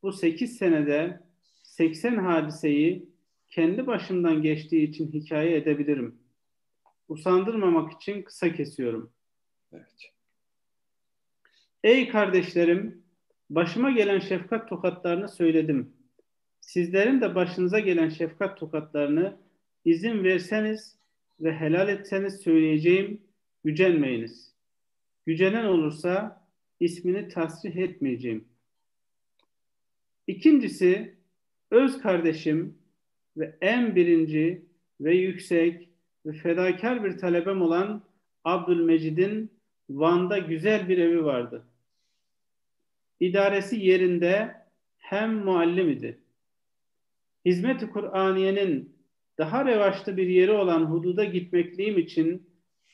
bu 0.04 0.12
8 0.12 0.58
senede 0.58 1.20
80 1.64 2.16
hadiseyi 2.16 3.10
kendi 3.50 3.88
başımdan 3.88 4.42
geçtiği 4.42 4.90
için 4.90 5.12
hikaye 5.12 5.58
edebilirim. 5.58 6.19
Usandırmamak 7.10 7.94
için 7.94 8.22
kısa 8.22 8.54
kesiyorum. 8.54 9.12
Evet. 9.74 10.12
Ey 11.84 12.10
kardeşlerim, 12.10 13.04
Başıma 13.50 13.92
gelen 13.92 14.20
şefkat 14.20 14.70
tokatlarını 14.70 15.30
söyledim. 15.30 15.94
Sizlerin 16.62 17.22
de 17.22 17.36
başınıza 17.36 17.80
gelen 17.80 18.10
şefkat 18.10 18.60
tokatlarını 18.60 19.38
izin 19.86 20.24
verseniz 20.24 20.98
ve 21.40 21.54
helal 21.54 21.90
etseniz 21.90 22.42
söyleyeceğim, 22.42 23.22
gücenmeyiniz. 23.64 24.54
Gücenen 25.26 25.66
olursa 25.66 26.46
ismini 26.80 27.28
tasrih 27.28 27.76
etmeyeceğim. 27.76 28.46
İkincisi, 30.28 31.16
öz 31.72 32.02
kardeşim 32.02 32.78
ve 33.38 33.58
en 33.62 33.96
birinci 33.96 34.66
ve 35.02 35.16
yüksek 35.16 35.89
fedakar 36.44 37.04
bir 37.04 37.18
talebem 37.18 37.62
olan 37.62 38.02
Abdülmecid'in 38.44 39.52
Van'da 39.90 40.38
güzel 40.38 40.90
bir 40.90 40.98
evi 40.98 41.26
vardı. 41.26 41.64
İdaresi 43.20 43.76
yerinde 43.80 44.56
hem 44.98 45.36
muallim 45.36 45.90
idi. 45.90 46.20
Hizmet-i 47.46 47.90
Kur'aniyenin 47.90 48.96
daha 49.38 49.66
revaçlı 49.66 50.18
bir 50.18 50.28
yeri 50.28 50.52
olan 50.52 50.86
hududa 50.86 51.24
gitmekliğim 51.24 51.98
için 51.98 52.50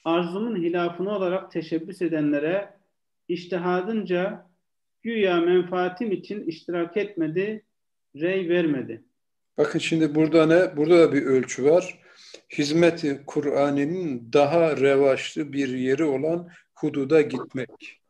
arzumun 0.05 0.55
hilafını 0.55 1.15
olarak 1.15 1.51
teşebbüs 1.51 2.01
edenlere 2.01 2.73
iştihadınca 3.27 4.45
güya 5.03 5.41
menfaatim 5.41 6.11
için 6.11 6.43
iştirak 6.43 6.97
etmedi, 6.97 7.63
rey 8.15 8.49
vermedi. 8.49 9.03
Bakın 9.57 9.79
şimdi 9.79 10.15
burada 10.15 10.45
ne? 10.45 10.77
Burada 10.77 10.99
da 10.99 11.13
bir 11.13 11.21
ölçü 11.21 11.63
var. 11.63 11.99
Hizmeti 12.49 13.23
Kur'an'ın 13.27 14.33
daha 14.33 14.77
revaçlı 14.77 15.53
bir 15.53 15.69
yeri 15.69 16.03
olan 16.03 16.49
hududa 16.75 17.21
gitmek. 17.21 18.01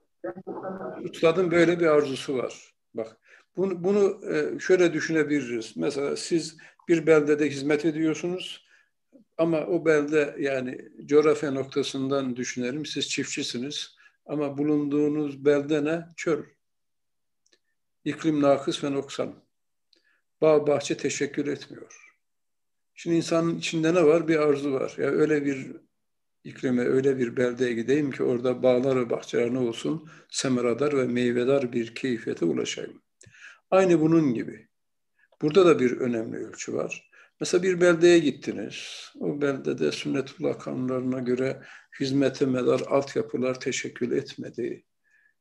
Üstadın 1.04 1.52
böyle 1.52 1.80
bir 1.80 1.86
arzusu 1.86 2.38
var. 2.38 2.74
Bak 2.94 3.18
bunu, 3.58 3.84
bunu 3.84 4.34
e, 4.34 4.60
şöyle 4.60 4.94
düşünebiliriz. 4.94 5.78
Mesela 5.78 6.18
siz 6.18 6.58
bir 6.88 7.08
beldede 7.08 7.50
hizmet 7.50 7.86
ediyorsunuz 7.86 8.66
ama 9.38 9.66
o 9.66 9.86
belde 9.86 10.36
yani 10.40 10.90
coğrafya 11.06 11.52
noktasından 11.52 12.36
düşünelim. 12.36 12.86
Siz 12.86 13.10
çiftçisiniz 13.10 13.96
ama 14.26 14.58
bulunduğunuz 14.58 15.46
belde 15.46 15.86
ne? 15.86 16.06
Çöl. 16.18 16.44
İklim 18.06 18.42
nakıs 18.42 18.84
ve 18.84 18.92
noksan. 18.92 19.36
Bağ 20.42 20.68
bahçe 20.68 20.98
teşekkür 20.98 21.48
etmiyor. 21.48 22.05
Şimdi 22.96 23.16
insanın 23.16 23.58
içinde 23.58 23.94
ne 23.94 24.06
var? 24.06 24.28
Bir 24.28 24.40
arzu 24.40 24.72
var. 24.72 24.96
Ya 24.98 25.08
öyle 25.08 25.46
bir 25.46 25.76
iklime, 26.44 26.82
öyle 26.82 27.18
bir 27.18 27.38
beldeye 27.38 27.74
gideyim 27.74 28.12
ki 28.12 28.24
orada 28.24 28.64
bağlar 28.64 28.96
ve 28.96 29.10
bahçeler 29.10 29.54
ne 29.54 29.60
olsun? 29.60 30.10
Semeradar 30.30 30.98
ve 30.98 31.08
meyvedar 31.08 31.74
bir 31.74 31.96
keyfiyete 31.96 32.46
ulaşayım. 32.46 33.02
Aynı 33.72 34.02
bunun 34.02 34.34
gibi. 34.34 34.68
Burada 35.42 35.66
da 35.66 35.80
bir 35.80 35.98
önemli 35.98 36.38
ölçü 36.38 36.74
var. 36.74 37.12
Mesela 37.40 37.64
bir 37.64 37.82
beldeye 37.82 38.20
gittiniz. 38.20 39.10
O 39.20 39.42
beldede 39.42 39.92
sünnetullah 39.92 40.60
kanunlarına 40.60 41.20
göre 41.20 41.64
hizmete 42.00 42.46
medar 42.46 42.80
altyapılar 42.88 43.60
teşekkül 43.60 44.12
etmedi. 44.12 44.86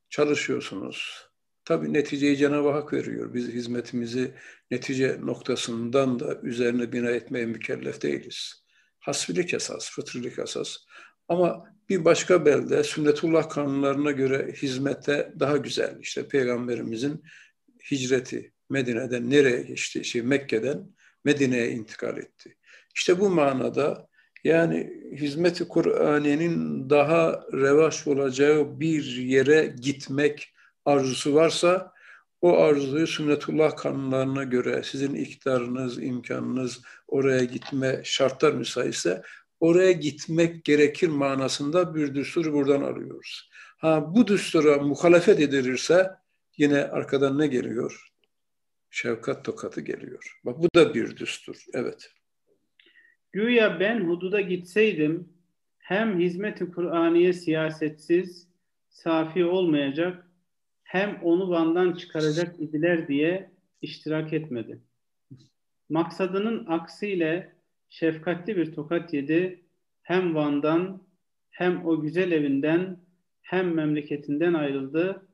Çalışıyorsunuz. 0.09 1.24
Tabii 1.65 1.93
neticeyi 1.93 2.37
Cenab-ı 2.37 2.69
Hak 2.69 2.93
veriyor. 2.93 3.33
Biz 3.33 3.47
hizmetimizi 3.47 4.33
netice 4.71 5.17
noktasından 5.21 6.19
da 6.19 6.39
üzerine 6.43 6.91
bina 6.91 7.11
etmeye 7.11 7.45
mükellef 7.45 8.01
değiliz. 8.01 8.63
Hasbilik 8.99 9.53
esas, 9.53 9.91
fıtrilik 9.91 10.39
esas. 10.39 10.77
Ama 11.27 11.63
bir 11.89 12.05
başka 12.05 12.45
belde 12.45 12.83
sünnetullah 12.83 13.49
kanunlarına 13.49 14.11
göre 14.11 14.53
hizmete 14.53 15.33
daha 15.39 15.57
güzel. 15.57 15.97
İşte 16.01 16.27
Peygamberimizin 16.27 17.23
hicreti 17.91 18.53
Medine'den 18.69 19.29
nereye 19.29 19.61
geçti? 19.61 20.05
Şey, 20.05 20.21
Mekke'den 20.21 20.89
Medine'ye 21.23 21.71
intikal 21.71 22.17
etti. 22.17 22.57
İşte 22.95 23.19
bu 23.19 23.29
manada 23.29 24.07
yani 24.43 24.93
hizmeti 25.11 25.67
Kur'an'ın 25.67 26.89
daha 26.89 27.45
revaç 27.53 28.07
olacağı 28.07 28.79
bir 28.79 29.05
yere 29.05 29.75
gitmek 29.81 30.54
arzusu 30.85 31.35
varsa 31.35 31.93
o 32.41 32.57
arzuyu 32.57 33.07
sünnetullah 33.07 33.75
kanunlarına 33.75 34.43
göre 34.43 34.83
sizin 34.83 35.15
iktidarınız, 35.15 36.03
imkanınız 36.03 36.81
oraya 37.07 37.43
gitme 37.43 38.01
şartlar 38.03 38.53
müsaitse 38.53 39.21
oraya 39.59 39.91
gitmek 39.91 40.63
gerekir 40.65 41.07
manasında 41.07 41.95
bir 41.95 42.15
düstur 42.15 42.53
buradan 42.53 42.81
alıyoruz. 42.81 43.49
Ha 43.77 44.15
bu 44.15 44.27
düstura 44.27 44.77
muhalefet 44.77 45.39
edilirse 45.39 46.11
yine 46.57 46.83
arkadan 46.83 47.39
ne 47.39 47.47
geliyor? 47.47 48.09
Şefkat 48.89 49.45
tokatı 49.45 49.81
geliyor. 49.81 50.39
Bak 50.45 50.59
bu 50.59 50.67
da 50.75 50.93
bir 50.93 51.17
düstur. 51.17 51.65
Evet. 51.73 52.11
Güya 53.31 53.79
ben 53.79 54.07
hududa 54.07 54.41
gitseydim 54.41 55.29
hem 55.77 56.19
hizmet-i 56.19 56.71
Kur'aniye 56.71 57.33
siyasetsiz, 57.33 58.47
safi 58.89 59.45
olmayacak 59.45 60.24
hem 60.95 61.19
onu 61.23 61.49
Van'dan 61.49 61.93
çıkaracak 61.93 62.59
idiler 62.59 63.07
diye 63.07 63.51
iştirak 63.81 64.33
etmedi. 64.33 64.79
Maksadının 65.89 66.65
aksiyle 66.65 67.55
şefkatli 67.89 68.57
bir 68.57 68.73
tokat 68.73 69.13
yedi. 69.13 69.63
Hem 70.01 70.35
Van'dan 70.35 71.01
hem 71.49 71.85
o 71.85 72.01
güzel 72.01 72.31
evinden 72.31 72.99
hem 73.41 73.73
memleketinden 73.73 74.53
ayrıldı. 74.53 75.27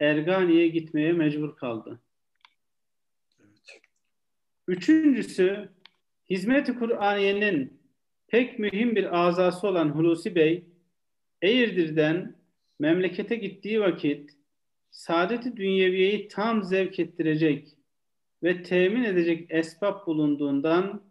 Ergani'ye 0.00 0.68
gitmeye 0.68 1.12
mecbur 1.12 1.56
kaldı. 1.56 2.00
Üçüncüsü 4.68 5.68
Hizmet-i 6.30 6.78
Kur'aniye'nin 6.78 7.80
pek 8.28 8.58
mühim 8.58 8.96
bir 8.96 9.26
azası 9.26 9.68
olan 9.68 9.88
Hulusi 9.88 10.34
Bey 10.34 10.64
Eğirdir'den 11.42 12.36
memlekete 12.78 13.36
gittiği 13.36 13.80
vakit 13.80 14.43
saadeti 14.94 15.56
dünyeviyeyi 15.56 16.28
tam 16.28 16.64
zevk 16.64 16.98
ettirecek 16.98 17.68
ve 18.42 18.62
temin 18.62 19.04
edecek 19.04 19.46
esbab 19.50 20.06
bulunduğundan 20.06 21.02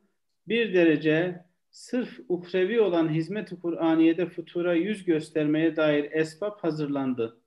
bir 0.48 0.74
derece 0.74 1.46
sırf 1.72 2.20
uhrevi 2.30 2.82
olan 2.82 3.10
hizmet-i 3.10 3.60
Kur'aniye'de 3.60 4.26
futura 4.26 4.74
yüz 4.74 5.06
göstermeye 5.06 5.76
dair 5.76 6.12
esbab 6.12 6.60
hazırlandı. 6.60 7.38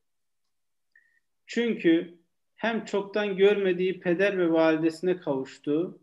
Çünkü 1.46 2.18
hem 2.56 2.84
çoktan 2.84 3.36
görmediği 3.36 4.00
peder 4.00 4.38
ve 4.38 4.52
validesine 4.52 5.16
kavuştu, 5.16 6.00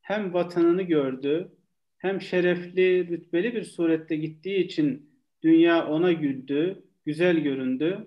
hem 0.00 0.34
vatanını 0.34 0.82
gördü, 0.82 1.52
hem 1.98 2.20
şerefli, 2.20 3.08
rütbeli 3.08 3.54
bir 3.54 3.64
surette 3.64 4.16
gittiği 4.16 4.58
için 4.58 5.10
dünya 5.42 5.86
ona 5.88 6.12
güldü, 6.12 6.84
güzel 7.04 7.38
göründü. 7.38 8.06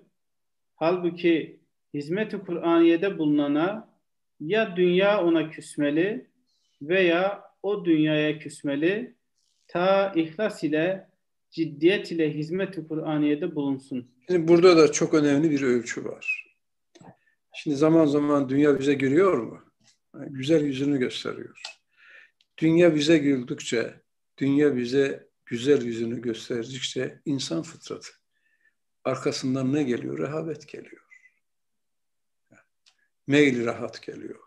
Halbuki 0.74 1.57
hizmet-i 1.98 2.38
Kur'aniye'de 2.38 3.18
bulunana 3.18 3.88
ya 4.40 4.76
dünya 4.76 5.24
ona 5.24 5.50
küsmeli 5.50 6.26
veya 6.82 7.42
o 7.62 7.84
dünyaya 7.84 8.38
küsmeli 8.38 9.14
ta 9.68 10.12
ihlas 10.16 10.64
ile 10.64 11.08
ciddiyet 11.50 12.12
ile 12.12 12.34
hizmet-i 12.34 12.88
Kur'aniye'de 12.88 13.54
bulunsun. 13.54 14.10
Şimdi 14.26 14.48
burada 14.48 14.76
da 14.76 14.92
çok 14.92 15.14
önemli 15.14 15.50
bir 15.50 15.62
ölçü 15.62 16.04
var. 16.04 16.54
Şimdi 17.54 17.76
zaman 17.76 18.06
zaman 18.06 18.48
dünya 18.48 18.78
bize 18.78 18.94
gülüyor 18.94 19.38
mu? 19.38 19.60
güzel 20.14 20.64
yüzünü 20.64 20.98
gösteriyor. 20.98 21.62
Dünya 22.58 22.94
bize 22.94 23.18
güldükçe, 23.18 23.94
dünya 24.38 24.76
bize 24.76 25.28
güzel 25.46 25.82
yüzünü 25.82 26.22
gösterdikçe 26.22 27.20
insan 27.24 27.62
fıtratı. 27.62 28.08
Arkasından 29.04 29.72
ne 29.72 29.82
geliyor? 29.82 30.18
Rehavet 30.18 30.68
geliyor. 30.68 31.07
Meyil 33.28 33.64
rahat 33.64 34.02
geliyor. 34.02 34.40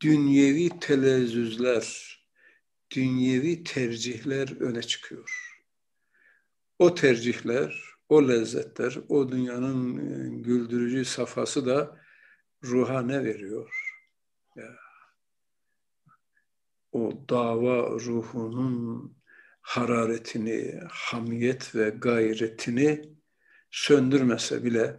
Dünyevi 0.00 0.80
telezzüzler, 0.80 2.16
dünyevi 2.94 3.64
tercihler 3.64 4.60
öne 4.60 4.82
çıkıyor. 4.82 5.58
O 6.78 6.94
tercihler, 6.94 7.84
o 8.08 8.28
lezzetler, 8.28 8.98
o 9.08 9.32
dünyanın 9.32 9.96
e, 9.96 10.42
güldürücü 10.42 11.04
safhası 11.04 11.66
da 11.66 12.00
ruha 12.64 13.02
ne 13.02 13.24
veriyor? 13.24 13.96
Ya, 14.56 14.76
o 16.92 17.24
dava 17.28 17.90
ruhunun 17.90 19.16
hararetini, 19.60 20.80
hamiyet 20.90 21.74
ve 21.74 21.90
gayretini 21.90 23.02
söndürmese 23.70 24.64
bile 24.64 24.96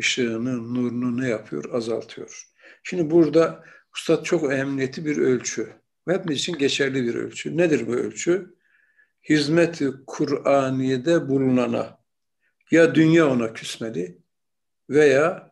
ışığını, 0.00 0.74
nurunu 0.74 1.22
ne 1.22 1.28
yapıyor? 1.28 1.74
Azaltıyor. 1.74 2.48
Şimdi 2.82 3.10
burada 3.10 3.64
Ustad 3.94 4.24
çok 4.24 4.52
emniyeti 4.52 5.04
bir 5.04 5.16
ölçü. 5.16 5.72
Hepimiz 6.08 6.38
için 6.38 6.58
geçerli 6.58 7.04
bir 7.04 7.14
ölçü. 7.14 7.56
Nedir 7.56 7.86
bu 7.86 7.92
ölçü? 7.94 8.54
hizmeti 9.28 9.90
Kur'aniye'de 10.06 11.28
bulunana 11.28 12.00
ya 12.70 12.94
dünya 12.94 13.30
ona 13.30 13.52
küsmeli 13.52 14.18
veya 14.90 15.50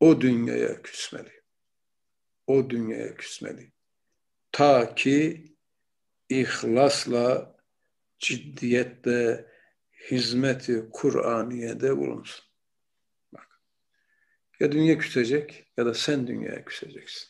o 0.00 0.20
dünyaya 0.20 0.82
küsmeli. 0.82 1.42
O 2.46 2.70
dünyaya 2.70 3.14
küsmeli. 3.14 3.72
Ta 4.52 4.94
ki 4.94 5.44
ihlasla, 6.28 7.56
ciddiyetle, 8.18 9.46
hizmeti 10.10 10.88
Kur'aniye'de 10.92 11.96
bulunsun. 11.96 12.44
Ya 14.62 14.72
dünya 14.72 14.98
küsecek 14.98 15.66
ya 15.76 15.86
da 15.86 15.94
sen 15.94 16.26
dünyaya 16.26 16.64
küseceksin. 16.64 17.28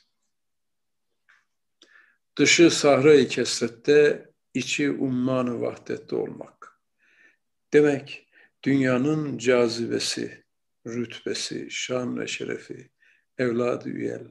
Dışı 2.39 2.71
sahra-i 2.71 3.29
kesrette, 3.29 4.31
içi 4.55 4.91
umman-ı 4.91 5.61
vahdette 5.61 6.17
olmak. 6.17 6.81
Demek 7.73 8.27
dünyanın 8.63 9.39
cazibesi, 9.39 10.45
rütbesi, 10.87 11.67
şan 11.71 12.21
ve 12.21 12.27
şerefi, 12.27 12.91
evladı 13.39 13.89
üyel 13.89 14.25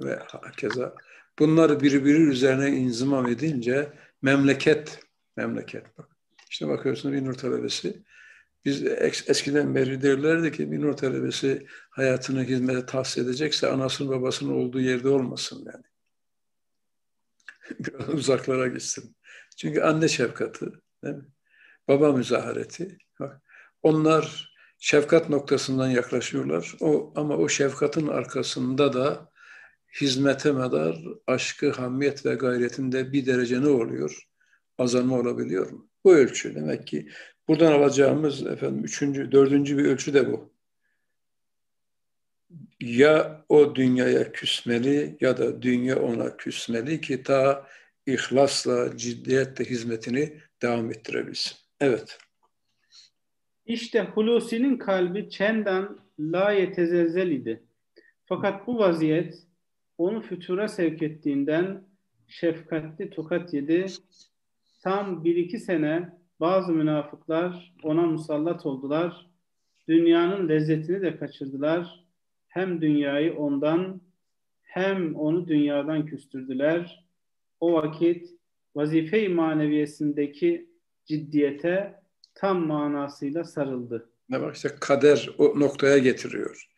ve 0.00 0.16
hakeza 0.16 0.94
bunları 1.38 1.80
birbiri 1.80 2.22
üzerine 2.22 2.68
inzimam 2.76 3.28
edince 3.28 3.92
memleket, 4.22 5.00
memleket 5.36 5.98
bak. 5.98 6.08
İşte 6.50 6.68
bakıyorsun 6.68 7.12
bir 7.12 7.24
nur 7.24 7.34
talebesi, 7.34 8.02
biz 8.64 8.84
eskiden 9.26 9.74
beri 9.74 10.02
derlerdi 10.02 10.52
ki 10.52 10.72
bir 10.72 10.80
nur 10.80 10.92
talebesi 10.92 11.66
hayatını 11.90 12.44
hizmete 12.44 12.86
tahsis 12.86 13.18
edecekse 13.18 13.68
anasının 13.68 14.10
babasının 14.10 14.52
olduğu 14.52 14.80
yerde 14.80 15.08
olmasın 15.08 15.64
yani. 15.72 15.84
Biraz 17.80 18.08
uzaklara 18.08 18.68
gitsin. 18.68 19.16
Çünkü 19.56 19.80
anne 19.80 20.08
şefkati, 20.08 20.66
değil 21.04 21.14
mi? 21.16 21.24
baba 21.88 22.12
müzahareti. 22.12 22.98
Bak, 23.20 23.42
onlar 23.82 24.52
şefkat 24.78 25.28
noktasından 25.28 25.88
yaklaşıyorlar. 25.88 26.74
O 26.80 27.12
ama 27.16 27.36
o 27.36 27.48
şefkatin 27.48 28.06
arkasında 28.06 28.92
da 28.92 29.30
hizmete 30.00 30.52
medar 30.52 31.04
aşkı, 31.26 31.70
hamiyet 31.70 32.26
ve 32.26 32.34
gayretinde 32.34 33.12
bir 33.12 33.26
derece 33.26 33.60
ne 33.60 33.68
oluyor? 33.68 34.22
Azalma 34.78 35.18
olabiliyor 35.18 35.70
mu? 35.70 35.88
Bu 36.04 36.14
ölçü. 36.14 36.54
Demek 36.54 36.86
ki 36.86 37.08
buradan 37.48 37.72
alacağımız 37.72 38.46
efendim 38.46 38.84
üçüncü, 38.84 39.32
dördüncü 39.32 39.78
bir 39.78 39.84
ölçü 39.84 40.14
de 40.14 40.32
bu. 40.32 40.52
Ya 42.80 43.44
o 43.48 43.74
dünyaya 43.74 44.32
küsmeli 44.32 45.16
ya 45.20 45.38
da 45.38 45.62
dünya 45.62 46.02
ona 46.02 46.36
küsmeli 46.36 47.00
ki 47.00 47.22
ta 47.22 47.66
ihlasla, 48.06 48.96
ciddiyetle 48.96 49.64
hizmetini 49.64 50.38
devam 50.62 50.90
ettirebilsin. 50.90 51.52
Evet. 51.80 52.18
İşte 53.66 54.02
Hulusi'nin 54.02 54.76
kalbi 54.76 55.30
çendan 55.30 56.00
la 56.20 56.52
yetezelzel 56.52 57.30
idi. 57.30 57.62
Fakat 58.24 58.66
bu 58.66 58.78
vaziyet 58.78 59.46
onu 59.98 60.22
fütura 60.22 60.68
sevk 60.68 61.02
ettiğinden 61.02 61.84
şefkatli 62.28 63.10
tokat 63.10 63.54
yedi. 63.54 63.86
Tam 64.82 65.24
bir 65.24 65.36
iki 65.36 65.58
sene 65.58 66.21
bazı 66.42 66.72
münafıklar 66.72 67.72
ona 67.82 68.02
musallat 68.02 68.66
oldular. 68.66 69.26
Dünyanın 69.88 70.48
lezzetini 70.48 71.02
de 71.02 71.16
kaçırdılar. 71.16 72.04
Hem 72.48 72.80
dünyayı 72.80 73.36
ondan 73.36 74.00
hem 74.62 75.16
onu 75.16 75.48
dünyadan 75.48 76.06
küstürdüler. 76.06 77.06
O 77.60 77.72
vakit 77.72 78.30
vazife-i 78.74 79.28
maneviyesindeki 79.28 80.70
ciddiyete 81.06 81.94
tam 82.34 82.66
manasıyla 82.66 83.44
sarıldı. 83.44 84.10
Ne 84.28 84.40
bak 84.40 84.56
işte 84.56 84.68
kader 84.80 85.30
o 85.38 85.60
noktaya 85.60 85.98
getiriyor. 85.98 86.68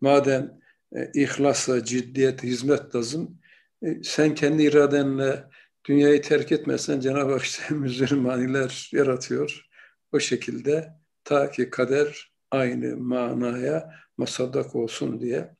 Madem 0.00 0.60
e, 0.92 1.10
ihlasla, 1.14 1.84
ciddiyet, 1.84 2.42
hizmet 2.42 2.94
lazım. 2.94 3.38
E, 3.82 4.02
sen 4.02 4.34
kendi 4.34 4.62
iradenle 4.62 5.44
dünyayı 5.88 6.22
terk 6.22 6.52
etmezsen 6.52 7.00
Cenab-ı 7.00 7.32
Hak 7.32 7.42
işte 7.42 7.74
müzülmaniler 7.74 8.90
yaratıyor. 8.92 9.66
O 10.12 10.20
şekilde 10.20 10.88
ta 11.24 11.50
ki 11.50 11.70
kader 11.70 12.32
aynı 12.50 12.96
manaya 12.96 13.94
masadak 14.18 14.76
olsun 14.76 15.20
diye 15.20 15.56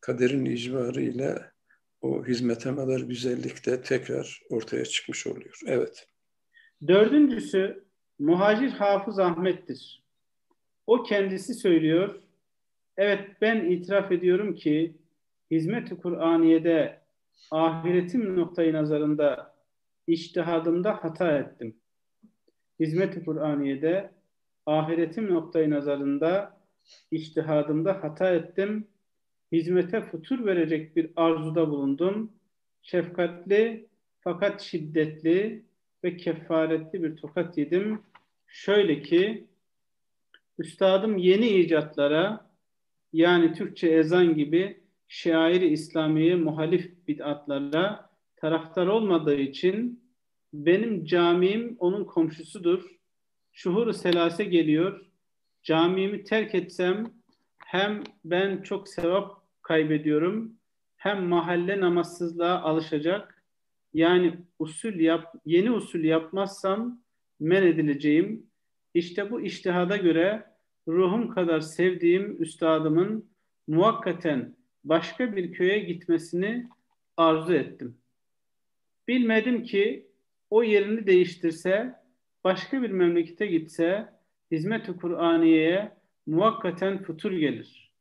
kaderin 0.00 0.44
icbarı 0.44 1.02
ile 1.02 1.50
o 2.00 2.24
hizmete 2.24 2.74
kadar 2.74 3.00
güzellik 3.00 3.66
de 3.66 3.82
tekrar 3.82 4.42
ortaya 4.50 4.84
çıkmış 4.84 5.26
oluyor. 5.26 5.60
Evet. 5.66 6.08
Dördüncüsü 6.88 7.84
muhacir 8.18 8.70
Hafız 8.70 9.18
Ahmet'tir. 9.18 10.04
O 10.86 11.02
kendisi 11.02 11.54
söylüyor. 11.54 12.22
Evet 12.96 13.28
ben 13.40 13.70
itiraf 13.70 14.12
ediyorum 14.12 14.54
ki 14.54 14.96
hizmet-i 15.50 15.96
Kur'aniye'de 15.96 17.00
ahiretim 17.50 18.36
noktayı 18.36 18.72
nazarında 18.72 19.55
iştihadımda 20.06 21.04
hata 21.04 21.38
ettim. 21.38 21.76
Hizmet-i 22.80 23.24
Kur'aniye'de 23.24 24.10
ahiretim 24.66 25.34
noktayı 25.34 25.70
nazarında 25.70 26.60
iştihadımda 27.10 28.02
hata 28.02 28.30
ettim. 28.30 28.88
Hizmete 29.52 30.00
futur 30.00 30.46
verecek 30.46 30.96
bir 30.96 31.10
arzuda 31.16 31.70
bulundum. 31.70 32.32
Şefkatli 32.82 33.88
fakat 34.20 34.60
şiddetli 34.60 35.64
ve 36.04 36.16
kefaretli 36.16 37.02
bir 37.02 37.16
tokat 37.16 37.58
yedim. 37.58 38.02
Şöyle 38.46 39.02
ki 39.02 39.46
üstadım 40.58 41.18
yeni 41.18 41.48
icatlara 41.48 42.50
yani 43.12 43.52
Türkçe 43.52 43.88
ezan 43.88 44.34
gibi 44.34 44.80
şairi 45.08 45.68
İslamiye 45.68 46.36
muhalif 46.36 47.08
bid'atlara 47.08 48.10
taraftar 48.36 48.86
olmadığı 48.86 49.36
için 49.36 50.06
benim 50.52 51.04
camim 51.04 51.76
onun 51.78 52.04
komşusudur. 52.04 52.84
Şuhur-u 53.52 53.92
selase 53.92 54.44
geliyor. 54.44 55.06
Camimi 55.62 56.24
terk 56.24 56.54
etsem 56.54 57.12
hem 57.64 58.02
ben 58.24 58.62
çok 58.62 58.88
sevap 58.88 59.42
kaybediyorum 59.62 60.52
hem 60.96 61.26
mahalle 61.28 61.80
namazsızlığa 61.80 62.62
alışacak. 62.62 63.42
Yani 63.94 64.38
usul 64.58 64.94
yap, 64.94 65.34
yeni 65.44 65.70
usul 65.70 66.00
yapmazsam 66.00 67.00
men 67.40 67.62
edileceğim. 67.62 68.46
İşte 68.94 69.30
bu 69.30 69.40
iştihada 69.40 69.96
göre 69.96 70.46
ruhum 70.88 71.28
kadar 71.28 71.60
sevdiğim 71.60 72.42
üstadımın 72.42 73.30
muvakkaten 73.68 74.56
başka 74.84 75.36
bir 75.36 75.52
köye 75.52 75.78
gitmesini 75.78 76.68
arzu 77.16 77.54
ettim. 77.54 77.98
Bilmedim 79.08 79.62
ki 79.62 80.06
o 80.50 80.62
yerini 80.62 81.06
değiştirse, 81.06 81.94
başka 82.44 82.82
bir 82.82 82.90
memlekete 82.90 83.46
gitse, 83.46 84.08
hizmet-i 84.50 84.96
Kur'aniye'ye 84.96 85.92
muvakkaten 86.26 87.02
futur 87.02 87.32
gelir. 87.32 87.92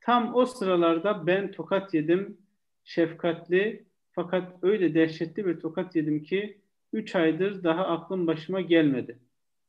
Tam 0.00 0.34
o 0.34 0.46
sıralarda 0.46 1.26
ben 1.26 1.52
tokat 1.52 1.94
yedim, 1.94 2.38
şefkatli 2.84 3.84
fakat 4.12 4.52
öyle 4.62 4.94
dehşetli 4.94 5.46
bir 5.46 5.60
tokat 5.60 5.96
yedim 5.96 6.22
ki 6.22 6.58
üç 6.92 7.14
aydır 7.14 7.64
daha 7.64 7.86
aklım 7.86 8.26
başıma 8.26 8.60
gelmedi. 8.60 9.18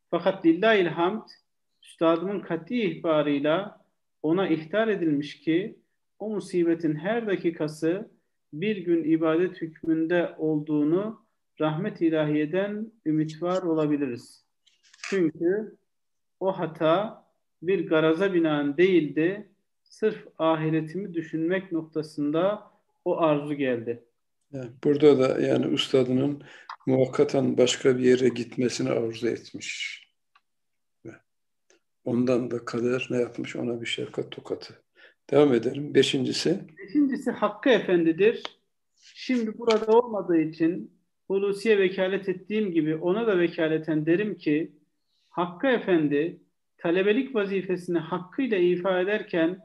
Fakat 0.09 0.45
lillahil 0.45 0.85
hamd 0.85 1.29
üstadımın 1.83 2.39
kat'i 2.39 2.81
ihbarıyla 2.81 3.85
ona 4.23 4.47
ihtar 4.47 4.87
edilmiş 4.87 5.39
ki 5.39 5.79
o 6.19 6.29
musibetin 6.29 6.95
her 6.95 7.27
dakikası 7.27 8.09
bir 8.61 8.77
gün 8.77 9.03
ibadet 9.03 9.61
hükmünde 9.61 10.35
olduğunu 10.37 11.25
rahmet 11.59 12.01
ilahiyeden 12.01 12.91
ümit 13.05 13.43
olabiliriz. 13.43 14.45
Çünkü 15.09 15.77
o 16.39 16.59
hata 16.59 17.25
bir 17.61 17.87
garaza 17.87 18.33
binaen 18.33 18.77
değildi. 18.77 19.49
Sırf 19.83 20.27
ahiretimi 20.37 21.13
düşünmek 21.13 21.71
noktasında 21.71 22.71
o 23.05 23.21
arzu 23.21 23.53
geldi. 23.53 24.03
burada 24.83 25.19
da 25.19 25.41
yani 25.41 25.67
ustadının 25.67 26.43
muvakkaten 26.87 27.57
başka 27.57 27.97
bir 27.97 28.03
yere 28.03 28.29
gitmesini 28.29 28.89
arzu 28.89 29.27
etmiş. 29.27 30.05
Ondan 32.03 32.51
da 32.51 32.65
kader 32.65 33.07
ne 33.09 33.17
yapmış? 33.17 33.55
Ona 33.55 33.81
bir 33.81 33.85
şefkat 33.85 34.31
tokatı. 34.31 34.84
Devam 35.31 35.53
edelim. 35.53 35.93
Beşincisi. 35.93 36.59
Beşincisi 36.77 37.31
Hakkı 37.31 37.69
Efendi'dir. 37.69 38.43
Şimdi 38.95 39.57
burada 39.57 39.91
olmadığı 39.91 40.37
için 40.37 40.91
Hulusi'ye 41.27 41.77
vekalet 41.77 42.29
ettiğim 42.29 42.71
gibi 42.71 42.95
ona 42.95 43.27
da 43.27 43.39
vekaleten 43.39 44.05
derim 44.05 44.37
ki 44.37 44.71
Hakkı 45.29 45.67
Efendi 45.67 46.39
talebelik 46.77 47.35
vazifesini 47.35 47.97
hakkıyla 47.97 48.57
ifa 48.57 48.99
ederken 48.99 49.59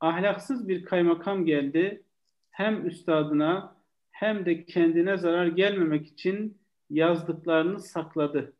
ahlaksız 0.00 0.68
bir 0.68 0.84
kaymakam 0.84 1.44
geldi. 1.44 2.02
Hem 2.50 2.86
üstadına 2.86 3.76
hem 4.10 4.46
de 4.46 4.64
kendine 4.64 5.16
zarar 5.16 5.46
gelmemek 5.46 6.06
için 6.06 6.58
yazdıklarını 6.90 7.80
sakladı. 7.80 8.52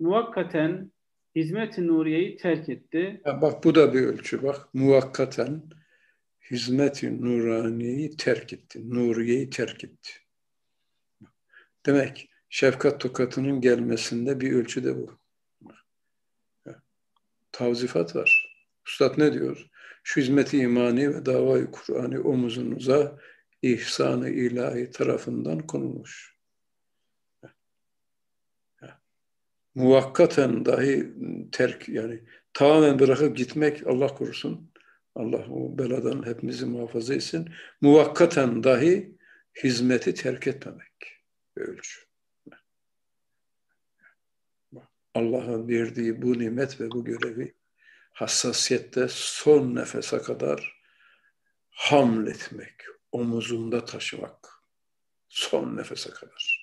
Muvakkaten 0.00 0.90
hizmet-i 1.38 1.86
nuriyeyi 1.86 2.36
terk 2.36 2.68
etti. 2.68 3.20
Ya 3.24 3.42
bak 3.42 3.64
bu 3.64 3.74
da 3.74 3.94
bir 3.94 4.00
ölçü 4.00 4.42
bak 4.42 4.74
muvakkaten 4.74 5.62
hizmet-i 6.50 7.22
nuraniyeyi 7.22 8.16
terk 8.16 8.52
etti. 8.52 8.90
Nuriyeyi 8.90 9.50
terk 9.50 9.84
etti. 9.84 10.10
Demek 11.86 12.30
şefkat 12.50 13.00
tokatının 13.00 13.60
gelmesinde 13.60 14.40
bir 14.40 14.52
ölçü 14.52 14.84
de 14.84 14.96
bu. 14.96 15.18
Tavzifat 17.52 18.16
var. 18.16 18.58
Üstad 18.86 19.18
ne 19.18 19.32
diyor? 19.32 19.66
Şu 20.02 20.20
hizmeti 20.20 20.58
imani 20.58 21.14
ve 21.14 21.26
davayı 21.26 21.70
Kur'an'ı 21.70 22.22
omuzunuza 22.22 23.18
ihsan-ı 23.62 24.30
ilahi 24.30 24.90
tarafından 24.90 25.58
konulmuş. 25.58 26.37
Muvakkaten 29.78 30.64
dahi 30.64 31.12
terk 31.52 31.88
yani 31.88 32.22
tamamen 32.52 32.98
bırakıp 32.98 33.36
gitmek 33.36 33.86
Allah 33.86 34.14
korusun. 34.14 34.70
Allah 35.14 35.46
o 35.50 35.78
beladan 35.78 36.26
hepimizi 36.26 36.66
muhafaza 36.66 37.14
etsin. 37.14 37.48
Muvakkaten 37.80 38.64
dahi 38.64 39.16
hizmeti 39.64 40.14
terk 40.14 40.46
etmemek 40.46 41.22
ölçü. 41.56 42.00
Allah'ın 45.14 45.68
verdiği 45.68 46.22
bu 46.22 46.38
nimet 46.38 46.80
ve 46.80 46.90
bu 46.90 47.04
görevi 47.04 47.54
hassasiyette 48.12 49.06
son 49.10 49.74
nefese 49.74 50.18
kadar 50.18 50.82
hamletmek, 51.70 52.74
omuzunda 53.12 53.84
taşımak. 53.84 54.62
Son 55.28 55.76
nefese 55.76 56.10
kadar. 56.10 56.57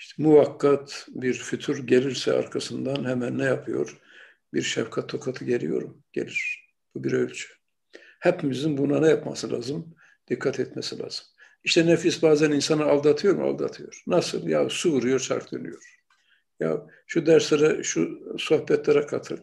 İşte 0.00 0.22
muvakkat 0.22 1.06
bir 1.08 1.34
fütur 1.34 1.86
gelirse 1.86 2.32
arkasından 2.32 3.04
hemen 3.04 3.38
ne 3.38 3.44
yapıyor? 3.44 4.00
Bir 4.54 4.62
şefkat 4.62 5.08
tokatı 5.08 5.44
geliyorum, 5.44 6.04
gelir. 6.12 6.68
Bu 6.94 7.04
bir 7.04 7.12
ölçü. 7.12 7.48
Hepimizin 8.20 8.78
buna 8.78 9.00
ne 9.00 9.08
yapması 9.08 9.52
lazım? 9.52 9.94
Dikkat 10.30 10.60
etmesi 10.60 10.98
lazım. 10.98 11.24
İşte 11.64 11.86
nefis 11.86 12.22
bazen 12.22 12.50
insanı 12.50 12.84
aldatıyor 12.84 13.34
mu? 13.34 13.44
Aldatıyor. 13.44 14.02
Nasıl? 14.06 14.48
Ya 14.48 14.68
su 14.68 14.92
vuruyor, 14.92 15.20
çark 15.20 15.52
dönüyor. 15.52 15.98
Ya 16.60 16.86
şu 17.06 17.26
derslere, 17.26 17.82
şu 17.82 18.20
sohbetlere 18.38 19.06
katıl. 19.06 19.38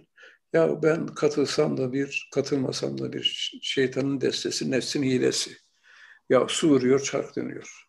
Ya 0.54 0.84
ben 0.84 1.08
katılsam 1.08 1.78
da 1.78 1.93
bir, 1.93 2.30
katılmasam 2.34 2.98
da 2.98 3.13
bir 3.13 3.54
şeytanın 3.62 4.22
destesi, 4.22 4.72
nefsin 4.72 5.04
hilesi. 5.04 5.52
Ya 6.30 6.46
su 6.48 6.70
vuruyor, 6.70 7.00
çark 7.00 7.36
dönüyor. 7.36 7.87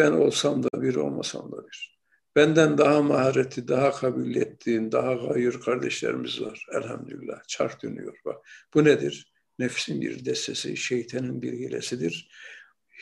Ben 0.00 0.12
olsam 0.12 0.62
da 0.62 0.82
bir, 0.82 0.94
olmasam 0.94 1.52
da 1.52 1.56
bir. 1.68 2.00
Benden 2.36 2.78
daha 2.78 3.02
mahareti, 3.02 3.68
daha 3.68 4.08
ettiğin, 4.34 4.92
daha 4.92 5.14
gayır 5.14 5.60
kardeşlerimiz 5.60 6.42
var. 6.42 6.66
Elhamdülillah. 6.72 7.42
Çark 7.48 7.82
dönüyor. 7.82 8.18
Bak. 8.24 8.36
Bu 8.74 8.84
nedir? 8.84 9.32
Nefsin 9.58 10.00
bir 10.00 10.24
destesi, 10.24 10.76
şeytanın 10.76 11.42
bir 11.42 11.52
hilesidir. 11.52 12.30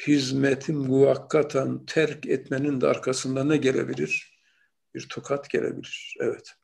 Hizmetin 0.07 0.77
muvakkatan 0.77 1.87
terk 1.87 2.27
etmenin 2.27 2.81
de 2.81 2.87
arkasında 2.87 3.45
ne 3.45 3.57
gelebilir? 3.57 4.41
Bir 4.95 5.07
tokat 5.09 5.51
gelebilir. 5.51 6.17
Evet. 6.21 6.55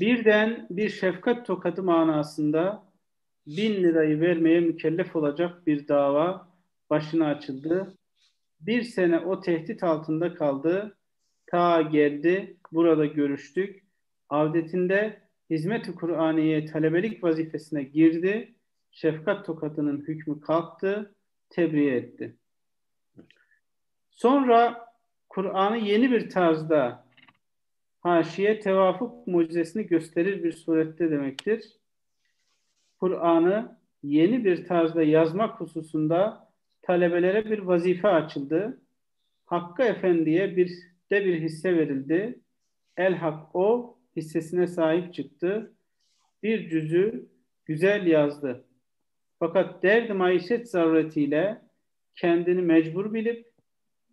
Birden 0.00 0.66
bir 0.70 0.88
şefkat 0.88 1.46
tokadı 1.46 1.82
manasında 1.82 2.92
bin 3.46 3.82
lirayı 3.82 4.20
vermeye 4.20 4.60
mükellef 4.60 5.16
olacak 5.16 5.66
bir 5.66 5.88
dava 5.88 6.48
başına 6.90 7.26
açıldı. 7.26 7.96
Bir 8.66 8.82
sene 8.82 9.18
o 9.18 9.40
tehdit 9.40 9.82
altında 9.82 10.34
kaldı. 10.34 10.96
Ta 11.46 11.82
geldi, 11.82 12.56
burada 12.72 13.06
görüştük. 13.06 13.84
Avdetinde 14.28 15.20
hizmet-i 15.50 15.94
Kur'aniye 15.94 16.66
talebelik 16.66 17.24
vazifesine 17.24 17.82
girdi. 17.82 18.54
Şefkat 18.90 19.46
tokatının 19.46 20.04
hükmü 20.08 20.40
kalktı, 20.40 21.14
tebriğe 21.50 21.96
etti. 21.96 22.36
Sonra 24.10 24.86
Kur'an'ı 25.28 25.78
yeni 25.78 26.10
bir 26.10 26.30
tarzda 26.30 27.04
haşiye 28.00 28.60
tevafuk 28.60 29.26
mucizesini 29.26 29.86
gösterir 29.86 30.44
bir 30.44 30.52
surette 30.52 31.10
demektir. 31.10 31.72
Kur'an'ı 33.00 33.78
yeni 34.02 34.44
bir 34.44 34.66
tarzda 34.66 35.02
yazmak 35.02 35.60
hususunda 35.60 36.43
talebelere 36.86 37.50
bir 37.50 37.58
vazife 37.58 38.08
açıldı. 38.08 38.80
Hakkı 39.46 39.82
Efendi'ye 39.82 40.56
bir 40.56 40.72
de 41.10 41.24
bir 41.24 41.40
hisse 41.40 41.76
verildi. 41.76 42.40
El 42.96 43.14
Hak 43.14 43.56
o 43.56 43.98
hissesine 44.16 44.66
sahip 44.66 45.14
çıktı. 45.14 45.72
Bir 46.42 46.68
cüzü 46.68 47.28
güzel 47.64 48.06
yazdı. 48.06 48.64
Fakat 49.38 49.82
derdi 49.82 50.12
maişet 50.12 50.70
zaruretiyle 50.70 51.62
kendini 52.16 52.62
mecbur 52.62 53.14
bilip 53.14 53.50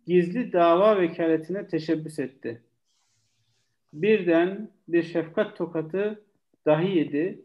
gizli 0.06 0.52
dava 0.52 1.00
vekaletine 1.00 1.66
teşebbüs 1.66 2.18
etti. 2.18 2.62
Birden 3.92 4.70
bir 4.88 5.02
şefkat 5.02 5.56
tokatı 5.56 6.24
dahi 6.66 6.98
yedi. 6.98 7.44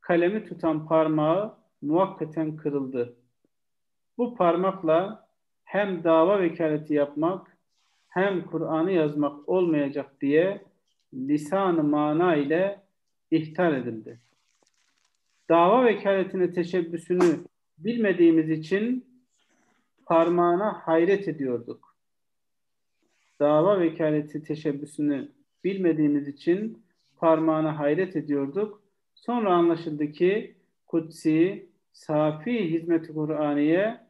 Kalemi 0.00 0.44
tutan 0.44 0.86
parmağı 0.88 1.54
muvakkaten 1.82 2.56
kırıldı. 2.56 3.16
Bu 4.18 4.34
parmakla 4.34 5.28
hem 5.64 6.04
dava 6.04 6.40
vekaleti 6.40 6.94
yapmak 6.94 7.56
hem 8.08 8.46
Kur'an'ı 8.46 8.92
yazmak 8.92 9.48
olmayacak 9.48 10.20
diye 10.20 10.64
lisan-ı 11.14 11.82
mana 11.82 12.36
ile 12.36 12.80
ihtar 13.30 13.72
edildi. 13.72 14.20
Dava 15.48 15.84
vekaletine 15.84 16.52
teşebbüsünü 16.52 17.40
bilmediğimiz 17.78 18.50
için 18.50 19.06
parmağına 20.06 20.72
hayret 20.72 21.28
ediyorduk. 21.28 21.96
Dava 23.40 23.80
vekaleti 23.80 24.42
teşebbüsünü 24.42 25.28
bilmediğimiz 25.64 26.28
için 26.28 26.82
parmağına 27.16 27.78
hayret 27.78 28.16
ediyorduk. 28.16 28.82
Sonra 29.14 29.54
anlaşıldı 29.54 30.12
ki 30.12 30.54
kutsi, 30.86 31.66
safi 31.92 32.70
hizmet-i 32.70 33.14
Kur'aniye 33.14 34.05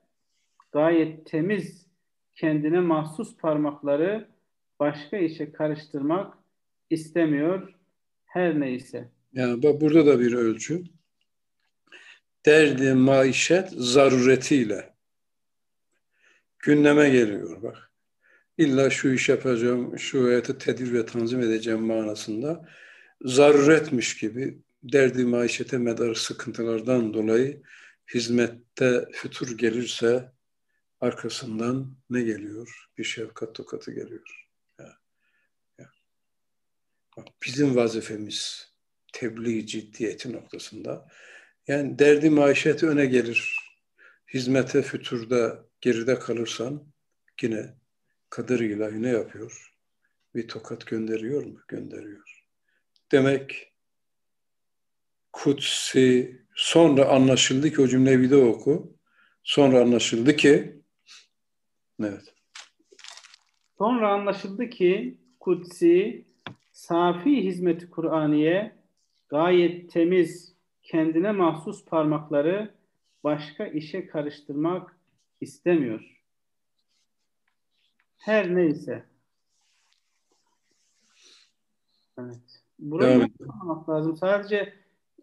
gayet 0.77 1.27
temiz, 1.27 1.87
kendine 2.35 2.81
mahsus 2.81 3.37
parmakları 3.37 4.29
başka 4.81 5.17
işe 5.17 5.53
karıştırmak 5.53 6.35
istemiyor. 6.91 7.75
Her 8.25 8.61
neyse. 8.61 9.09
Yani 9.33 9.63
bak 9.63 9.81
burada 9.81 10.07
da 10.07 10.21
bir 10.21 10.33
ölçü. 10.33 10.85
Derdi 12.47 12.95
maişet 12.95 13.71
zaruretiyle 13.71 14.95
gündeme 16.59 17.11
geliyor 17.11 17.63
bak. 17.63 17.93
İlla 18.59 18.91
şu 18.91 19.09
iş 19.09 19.29
yapacağım, 19.29 19.99
şu 19.99 20.25
hayatı 20.25 20.59
tedir 20.59 20.93
ve 20.93 21.07
tanzim 21.07 21.41
edeceğim 21.41 21.81
manasında 21.81 22.69
zaruretmiş 23.21 24.19
gibi 24.19 24.59
derdi 24.83 25.25
maişete 25.25 25.79
medar 25.79 26.15
sıkıntılardan 26.15 27.15
dolayı 27.15 27.63
hizmette 28.15 29.05
fütur 29.13 29.59
gelirse 29.59 30.36
arkasından 31.01 31.97
ne 32.11 32.23
geliyor? 32.23 32.89
Bir 32.99 33.05
şefkat 33.05 33.55
tokatı 33.55 33.93
geliyor. 33.93 34.49
Ya, 34.79 34.99
ya. 35.79 35.91
Bak, 37.17 37.27
bizim 37.47 37.77
vazifemiz 37.77 38.71
tebliğ 39.13 39.67
ciddiyeti 39.67 40.33
noktasında 40.33 41.09
yani 41.67 41.99
derdi 41.99 42.31
maişeti 42.31 42.87
öne 42.87 43.07
gelir. 43.07 43.57
Hizmete 44.35 44.83
füturda 44.83 45.65
geride 45.81 46.19
kalırsan 46.19 46.93
yine 47.43 47.75
kader 48.31 48.59
ilahi 48.59 49.03
ne 49.03 49.09
yapıyor? 49.09 49.75
Bir 50.35 50.49
tokat 50.49 50.87
gönderiyor 50.87 51.45
mu? 51.45 51.61
Gönderiyor. 51.69 52.45
Demek 53.13 53.73
kutsi 55.33 56.37
sonra 56.55 57.09
anlaşıldı 57.09 57.73
ki 57.73 57.81
o 57.81 57.89
cümleyi 57.89 58.21
bir 58.21 58.31
de 58.31 58.37
oku. 58.37 58.99
Sonra 59.43 59.81
anlaşıldı 59.81 60.37
ki 60.37 60.83
evet. 62.01 62.35
Sonra 63.79 64.13
anlaşıldı 64.13 64.71
ki 64.71 65.19
kutsi 65.41 66.25
safi 66.73 67.45
hizmeti 67.45 67.91
Kur'aniye 67.91 68.77
gayet 69.29 69.93
temiz 69.93 70.55
kendine 70.83 71.33
mahsus 71.33 71.85
parmakları 71.85 72.75
başka 73.25 73.67
işe 73.67 74.07
karıştırmak 74.07 74.97
istemiyor. 75.41 76.23
Her 78.19 78.55
neyse. 78.55 79.05
Evet. 82.19 82.63
Burayı 82.79 83.29
anlamak 83.49 83.89
lazım. 83.89 84.17
Sadece 84.17 84.75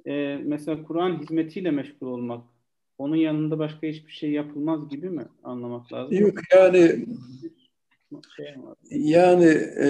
e, 0.05 0.37
mesela 0.43 0.83
Kur'an 0.83 1.19
hizmetiyle 1.19 1.71
meşgul 1.71 2.07
olmak, 2.07 2.45
onun 2.97 3.15
yanında 3.15 3.59
başka 3.59 3.87
hiçbir 3.87 4.11
şey 4.11 4.31
yapılmaz 4.31 4.89
gibi 4.89 5.09
mi 5.09 5.25
anlamak 5.43 5.93
lazım? 5.93 6.17
Yok 6.17 6.37
yani 6.55 7.05
şey 8.35 8.55
yani 8.91 9.45
e, 9.77 9.87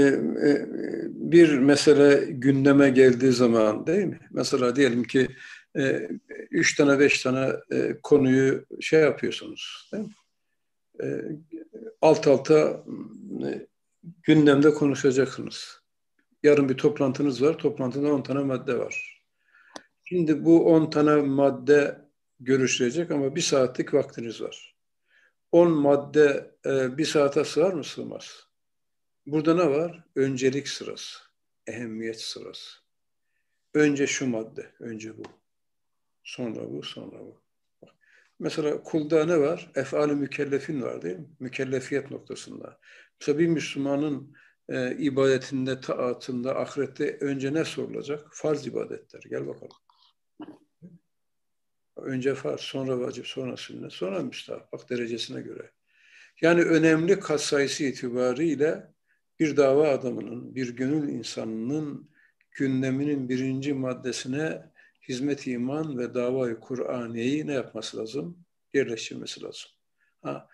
e, 0.47 0.67
bir 1.09 1.59
mesele 1.59 2.31
gündeme 2.31 2.89
geldiği 2.89 3.31
zaman 3.31 3.87
değil 3.87 4.05
mi? 4.05 4.19
Mesela 4.31 4.75
diyelim 4.75 5.03
ki 5.03 5.27
e, 5.77 6.09
üç 6.51 6.75
tane 6.75 6.99
beş 6.99 7.23
tane 7.23 7.53
e, 7.71 7.97
konuyu 8.03 8.65
şey 8.81 9.01
yapıyorsunuz. 9.01 9.89
Değil 9.93 10.03
mi? 10.03 10.13
E, 11.03 11.21
alt 12.01 12.27
alta 12.27 12.83
e, 13.45 13.67
gündemde 14.23 14.73
konuşacaksınız. 14.73 15.79
Yarın 16.43 16.69
bir 16.69 16.77
toplantınız 16.77 17.41
var. 17.41 17.57
Toplantıda 17.57 18.13
10 18.13 18.21
tane 18.21 18.39
madde 18.39 18.79
var. 18.79 19.23
Şimdi 20.03 20.45
bu 20.45 20.65
10 20.65 20.89
tane 20.89 21.21
madde 21.21 22.02
görüşülecek 22.45 23.12
ama 23.12 23.36
bir 23.36 23.41
saatlik 23.41 23.93
vaktiniz 23.93 24.41
var. 24.41 24.75
10 25.51 25.71
madde 25.71 26.56
e, 26.65 26.97
bir 26.97 27.06
saate 27.06 27.43
sığar 27.43 27.73
mı 27.73 27.84
sığmaz? 27.84 28.47
Burada 29.25 29.56
ne 29.56 29.69
var? 29.69 30.03
Öncelik 30.15 30.67
sırası, 30.67 31.19
ehemmiyet 31.67 32.21
sırası. 32.21 32.71
Önce 33.73 34.08
şu 34.08 34.27
madde, 34.27 34.71
önce 34.79 35.17
bu. 35.17 35.23
Sonra 36.23 36.71
bu, 36.71 36.84
sonra 36.84 37.19
bu. 37.19 37.43
Mesela 38.39 38.84
kulda 38.84 39.25
ne 39.25 39.39
var? 39.39 39.71
Efali 39.75 40.13
mükellefin 40.15 40.82
var 40.82 41.01
değil 41.01 41.17
mi? 41.17 41.27
Mükellefiyet 41.39 42.12
noktasında. 42.12 42.79
Mesela 43.19 43.39
bir 43.39 43.47
Müslümanın 43.47 44.34
e, 44.69 44.95
ibadetinde, 44.97 45.82
taatında, 45.82 46.60
ahirette 46.60 47.17
önce 47.21 47.53
ne 47.53 47.65
sorulacak? 47.65 48.27
Farz 48.32 48.67
ibadetler. 48.67 49.21
Gel 49.29 49.47
bakalım. 49.47 49.77
Önce 51.97 52.36
farz, 52.36 52.60
sonra 52.60 52.99
vacip, 52.99 53.27
sonra 53.27 53.58
sünnet, 53.58 53.91
sonra 53.93 54.19
müstahap. 54.19 54.71
Bak 54.71 54.89
derecesine 54.89 55.41
göre. 55.41 55.71
Yani 56.41 56.62
önemli 56.62 57.19
kat 57.19 57.41
sayısı 57.41 57.84
itibariyle 57.84 58.93
bir 59.39 59.58
dava 59.58 59.89
adamının, 59.89 60.56
bir 60.56 60.75
gönül 60.75 61.10
insanının 61.10 62.10
gündeminin 62.51 63.29
birinci 63.29 63.73
maddesine 63.73 64.71
hizmet 65.10 65.47
iman 65.47 65.97
ve 65.97 66.13
davayı 66.13 66.60
Kur'aniyeyi 66.60 67.47
ne 67.47 67.53
yapması 67.53 67.97
lazım? 67.97 68.45
Yerleştirmesi 68.73 69.41
lazım. 69.41 69.71
Ha, 70.21 70.49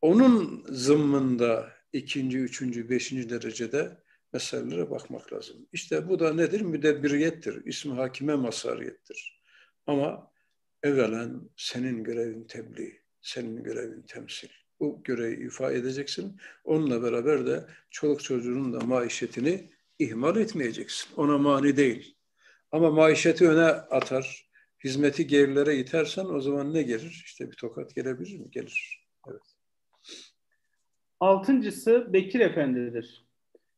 onun 0.00 0.66
zımmında 0.68 1.72
ikinci, 1.92 2.38
üçüncü, 2.38 2.90
beşinci 2.90 3.30
derecede 3.30 3.98
meselelere 4.32 4.90
bakmak 4.90 5.32
lazım. 5.32 5.56
İşte 5.72 6.08
bu 6.08 6.20
da 6.20 6.34
nedir? 6.34 6.60
Müdebbiriyettir. 6.60 7.64
İsmi 7.64 7.94
hakime 7.94 8.34
masariyettir. 8.34 9.42
Ama 9.86 10.30
evvelen 10.82 11.40
senin 11.56 12.04
görevin 12.04 12.44
tebliğ, 12.44 13.00
senin 13.20 13.62
görevin 13.62 14.02
temsil. 14.02 14.48
Bu 14.80 15.02
görevi 15.04 15.46
ifa 15.46 15.72
edeceksin. 15.72 16.36
Onunla 16.64 17.02
beraber 17.02 17.46
de 17.46 17.66
çoluk 17.90 18.22
çocuğunun 18.22 18.72
da 18.72 18.80
maişetini 18.80 19.70
ihmal 19.98 20.36
etmeyeceksin. 20.36 21.14
Ona 21.16 21.38
mani 21.38 21.76
değil. 21.76 22.14
Ama 22.72 22.90
maişeti 22.90 23.48
öne 23.48 23.64
atar, 23.64 24.50
hizmeti 24.84 25.26
gerilere 25.26 25.76
itersen 25.76 26.24
o 26.24 26.40
zaman 26.40 26.74
ne 26.74 26.82
gelir? 26.82 27.22
İşte 27.24 27.50
bir 27.50 27.56
tokat 27.56 27.94
gelebilir 27.94 28.38
mi? 28.38 28.50
Gelir. 28.50 29.06
Evet. 29.30 29.42
Altıncısı 31.20 32.12
Bekir 32.12 32.40
Efendi'dir. 32.40 33.24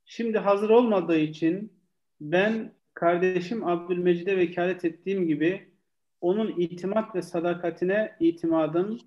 Şimdi 0.04 0.38
hazır 0.38 0.70
olmadığı 0.70 1.18
için 1.18 1.72
ben 2.20 2.74
kardeşim 2.94 3.64
Abdülmecid'e 3.64 4.36
vekalet 4.36 4.84
ettiğim 4.84 5.26
gibi 5.26 5.69
onun 6.20 6.60
itimat 6.60 7.14
ve 7.14 7.22
sadakatine 7.22 8.16
itimadım 8.20 8.98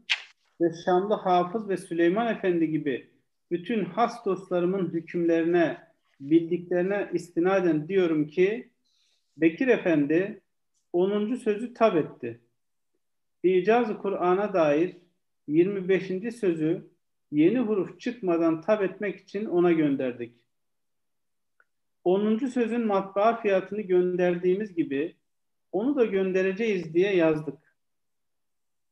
ve 0.62 0.65
Şamlı 0.86 1.13
Hafız 1.13 1.69
ve 1.69 1.78
Süleyman 1.78 2.28
Efendi 2.28 2.69
gibi 2.71 3.10
bütün 3.52 3.86
has 3.86 4.26
dostlarımın 4.26 4.89
hükümlerine, 4.89 5.78
bildiklerine 6.19 7.10
istinaden 7.13 7.88
diyorum 7.88 8.28
ki 8.28 8.69
Bekir 9.38 9.67
Efendi 9.67 10.41
10. 10.93 11.36
sözü 11.36 11.73
tab 11.73 11.95
etti. 11.95 12.41
İcaz-ı 13.43 13.97
Kur'an'a 13.97 14.54
dair 14.54 14.97
25. 15.47 16.36
sözü 16.39 16.88
yeni 17.32 17.60
huruf 17.60 17.99
çıkmadan 17.99 18.62
tab 18.62 18.82
etmek 18.82 19.19
için 19.19 19.45
ona 19.45 19.71
gönderdik. 19.71 20.34
10. 22.04 22.38
sözün 22.38 22.86
matbaa 22.86 23.41
fiyatını 23.41 23.82
gönderdiğimiz 23.82 24.76
gibi 24.76 25.15
onu 25.74 25.96
da 25.96 26.06
göndereceğiz 26.06 26.94
diye 26.94 27.16
yazdık. 27.16 27.60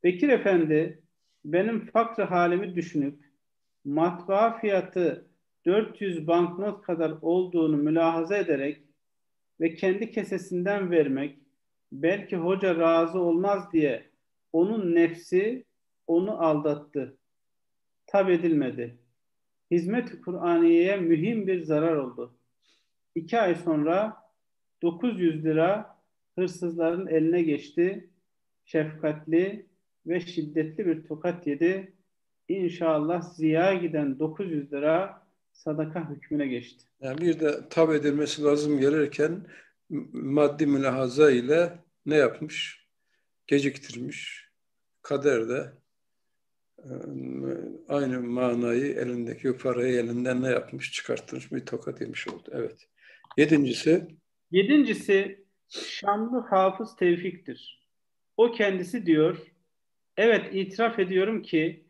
Bekir 0.03 0.29
Efendi 0.29 1.01
benim 1.45 1.85
fakr 1.85 2.21
halimi 2.21 2.75
düşünüp 2.75 3.19
matbaa 3.85 4.59
fiyatı 4.59 5.27
400 5.65 6.27
banknot 6.27 6.81
kadar 6.81 7.13
olduğunu 7.21 7.77
mülahaza 7.77 8.37
ederek 8.37 8.81
ve 9.59 9.75
kendi 9.75 10.11
kesesinden 10.11 10.91
vermek 10.91 11.37
belki 11.91 12.37
hoca 12.37 12.79
razı 12.79 13.19
olmaz 13.19 13.73
diye 13.73 14.09
onun 14.53 14.95
nefsi 14.95 15.65
onu 16.07 16.43
aldattı. 16.45 17.17
Tab 18.07 18.29
edilmedi. 18.29 18.97
Hizmet-i 19.71 20.21
Kur'aniye'ye 20.21 20.97
mühim 20.97 21.47
bir 21.47 21.63
zarar 21.63 21.95
oldu. 21.95 22.33
İki 23.15 23.39
ay 23.39 23.55
sonra 23.55 24.17
900 24.81 25.45
lira 25.45 26.00
hırsızların 26.35 27.07
eline 27.07 27.41
geçti. 27.41 28.09
Şefkatli 28.65 29.65
ve 30.07 30.19
şiddetli 30.19 30.85
bir 30.85 31.03
tokat 31.03 31.47
yedi. 31.47 31.93
İnşallah 32.47 33.21
ziya 33.21 33.73
giden 33.73 34.19
900 34.19 34.73
lira 34.73 35.27
sadaka 35.51 36.09
hükmüne 36.09 36.47
geçti. 36.47 36.85
Yani 37.01 37.21
bir 37.21 37.39
de 37.39 37.69
tab 37.69 37.91
edilmesi 37.93 38.43
lazım 38.43 38.79
gelirken 38.79 39.45
maddi 40.13 40.65
mülahaza 40.65 41.31
ile 41.31 41.79
ne 42.05 42.15
yapmış? 42.15 42.87
Geciktirmiş. 43.47 44.47
Kader 45.01 45.49
de 45.49 45.73
e, 46.77 46.89
aynı 47.87 48.21
manayı 48.21 48.93
elindeki 48.93 49.57
parayı 49.57 49.95
elinden 49.95 50.41
ne 50.41 50.49
yapmış? 50.49 50.91
Çıkartmış 50.91 51.51
bir 51.51 51.65
tokat 51.65 52.01
yemiş 52.01 52.27
oldu. 52.27 52.49
Evet. 52.51 52.87
Yedincisi? 53.37 54.07
Yedincisi 54.51 55.40
Şamlı 55.71 56.39
Hafız 56.39 56.95
Tevfik'tir. 56.95 57.81
O 58.37 58.51
kendisi 58.51 59.05
diyor, 59.05 59.37
evet 60.17 60.49
itiraf 60.53 60.99
ediyorum 60.99 61.41
ki 61.41 61.83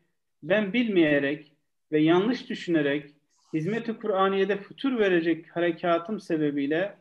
ben 0.44 0.74
bilmeyerek 0.74 1.52
ve 1.92 2.00
yanlış 2.00 2.50
düşünerek 2.50 3.16
hizmet-i 3.54 3.94
Kur'aniye'de 3.94 4.58
futur 4.58 5.00
verecek 5.00 5.56
harekatım 5.56 6.20
sebebiyle 6.20 6.96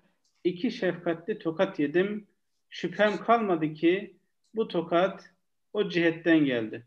iki 0.44 0.70
şefkatli 0.70 1.38
tokat 1.38 1.78
yedim. 1.78 2.26
Şüphem 2.70 3.16
kalmadı 3.16 3.74
ki 3.74 4.16
bu 4.54 4.68
tokat 4.68 5.30
o 5.72 5.88
cihetten 5.88 6.44
geldi. 6.44 6.86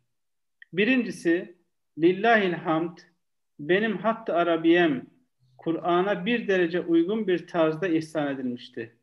Birincisi, 0.73 1.55
lillahil 1.97 2.53
hamd, 2.53 2.97
benim 3.59 3.97
hattı 3.97 4.33
Arabiyem, 4.33 5.05
Kur'an'a 5.57 6.25
bir 6.25 6.47
derece 6.47 6.81
uygun 6.81 7.27
bir 7.27 7.47
tarzda 7.47 7.87
ihsan 7.87 8.35
edilmişti. 8.35 8.95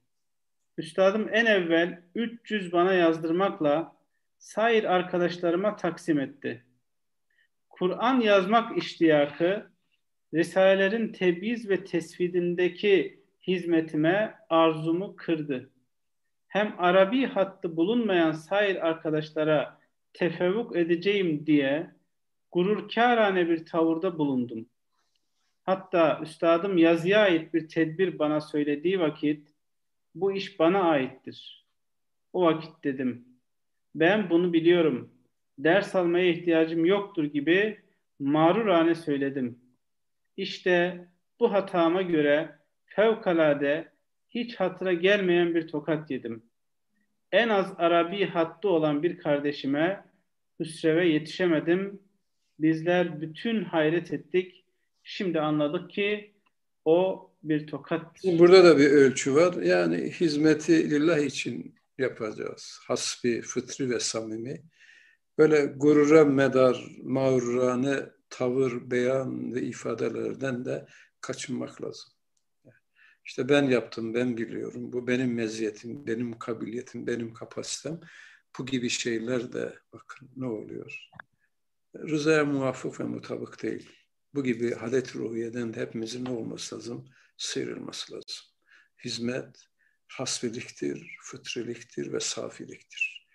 Üstadım 0.78 1.28
en 1.32 1.46
evvel 1.46 2.02
300 2.14 2.72
bana 2.72 2.92
yazdırmakla 2.92 3.96
sair 4.38 4.84
arkadaşlarıma 4.84 5.76
taksim 5.76 6.20
etti. 6.20 6.64
Kur'an 7.68 8.20
yazmak 8.20 8.78
iştiyakı, 8.78 9.70
Risalelerin 10.34 11.12
tebiz 11.12 11.68
ve 11.68 11.84
tesvidindeki 11.84 13.20
hizmetime 13.46 14.34
arzumu 14.48 15.16
kırdı. 15.16 15.70
Hem 16.48 16.74
Arabi 16.78 17.26
hattı 17.26 17.76
bulunmayan 17.76 18.32
sair 18.32 18.88
arkadaşlara 18.88 19.78
tefevvuk 20.12 20.76
edeceğim 20.76 21.46
diye 21.46 21.90
gururkârane 22.52 23.48
bir 23.48 23.66
tavırda 23.66 24.18
bulundum. 24.18 24.66
Hatta 25.62 26.20
üstadım 26.22 26.78
yazıya 26.78 27.20
ait 27.20 27.54
bir 27.54 27.68
tedbir 27.68 28.18
bana 28.18 28.40
söylediği 28.40 29.00
vakit 29.00 29.49
bu 30.14 30.32
iş 30.32 30.58
bana 30.58 30.82
aittir. 30.82 31.66
O 32.32 32.42
vakit 32.42 32.84
dedim. 32.84 33.24
Ben 33.94 34.30
bunu 34.30 34.52
biliyorum. 34.52 35.10
Ders 35.58 35.94
almaya 35.94 36.30
ihtiyacım 36.30 36.84
yoktur 36.84 37.24
gibi 37.24 37.80
mağrurane 38.18 38.94
söyledim. 38.94 39.58
İşte 40.36 41.06
bu 41.40 41.52
hatama 41.52 42.02
göre 42.02 42.58
fevkalade 42.84 43.92
hiç 44.28 44.56
hatıra 44.56 44.92
gelmeyen 44.92 45.54
bir 45.54 45.68
tokat 45.68 46.10
yedim. 46.10 46.42
En 47.32 47.48
az 47.48 47.74
Arabi 47.78 48.26
hattı 48.26 48.68
olan 48.68 49.02
bir 49.02 49.18
kardeşime 49.18 50.04
Hüsrev'e 50.60 51.08
yetişemedim. 51.08 52.02
Bizler 52.58 53.20
bütün 53.20 53.64
hayret 53.64 54.12
ettik. 54.12 54.64
Şimdi 55.02 55.40
anladık 55.40 55.90
ki 55.90 56.34
o 56.84 57.30
bir 57.42 57.66
tokat. 57.66 58.24
Burada 58.24 58.64
da 58.64 58.78
bir 58.78 58.90
ölçü 58.90 59.34
var. 59.34 59.54
Yani 59.54 60.10
hizmeti 60.10 60.90
lillah 60.90 61.18
için 61.18 61.74
yapacağız. 61.98 62.80
Hasbi, 62.82 63.42
fıtri 63.42 63.90
ve 63.90 64.00
samimi. 64.00 64.62
Böyle 65.38 65.64
gurura 65.64 66.24
medar, 66.24 66.96
mağrurane 67.02 68.00
tavır, 68.30 68.90
beyan 68.90 69.54
ve 69.54 69.62
ifadelerden 69.62 70.64
de 70.64 70.86
kaçınmak 71.20 71.82
lazım. 71.82 72.12
İşte 73.24 73.48
ben 73.48 73.62
yaptım, 73.62 74.14
ben 74.14 74.36
biliyorum. 74.36 74.92
Bu 74.92 75.06
benim 75.06 75.34
meziyetim, 75.34 76.06
benim 76.06 76.38
kabiliyetim, 76.38 77.06
benim 77.06 77.34
kapasitem. 77.34 78.00
Bu 78.58 78.66
gibi 78.66 78.88
şeyler 78.88 79.52
de 79.52 79.74
bakın 79.92 80.30
ne 80.36 80.46
oluyor? 80.46 81.08
Rızaya 81.96 82.44
muvafık 82.44 83.00
ve 83.00 83.04
mutabık 83.04 83.62
değil. 83.62 83.90
Bu 84.34 84.44
gibi 84.44 84.74
hadet 84.74 85.16
ruhiyeden 85.16 85.74
de 85.74 85.80
hepimizin 85.80 86.24
ne 86.24 86.30
olması 86.30 86.76
lazım? 86.76 87.08
Sıyrılması 87.36 88.12
lazım. 88.12 88.46
Hizmet 89.04 89.66
hasbiliktir, 90.08 91.16
fıtriliktir 91.22 92.12
ve 92.12 92.20
safiliktir. 92.20 93.26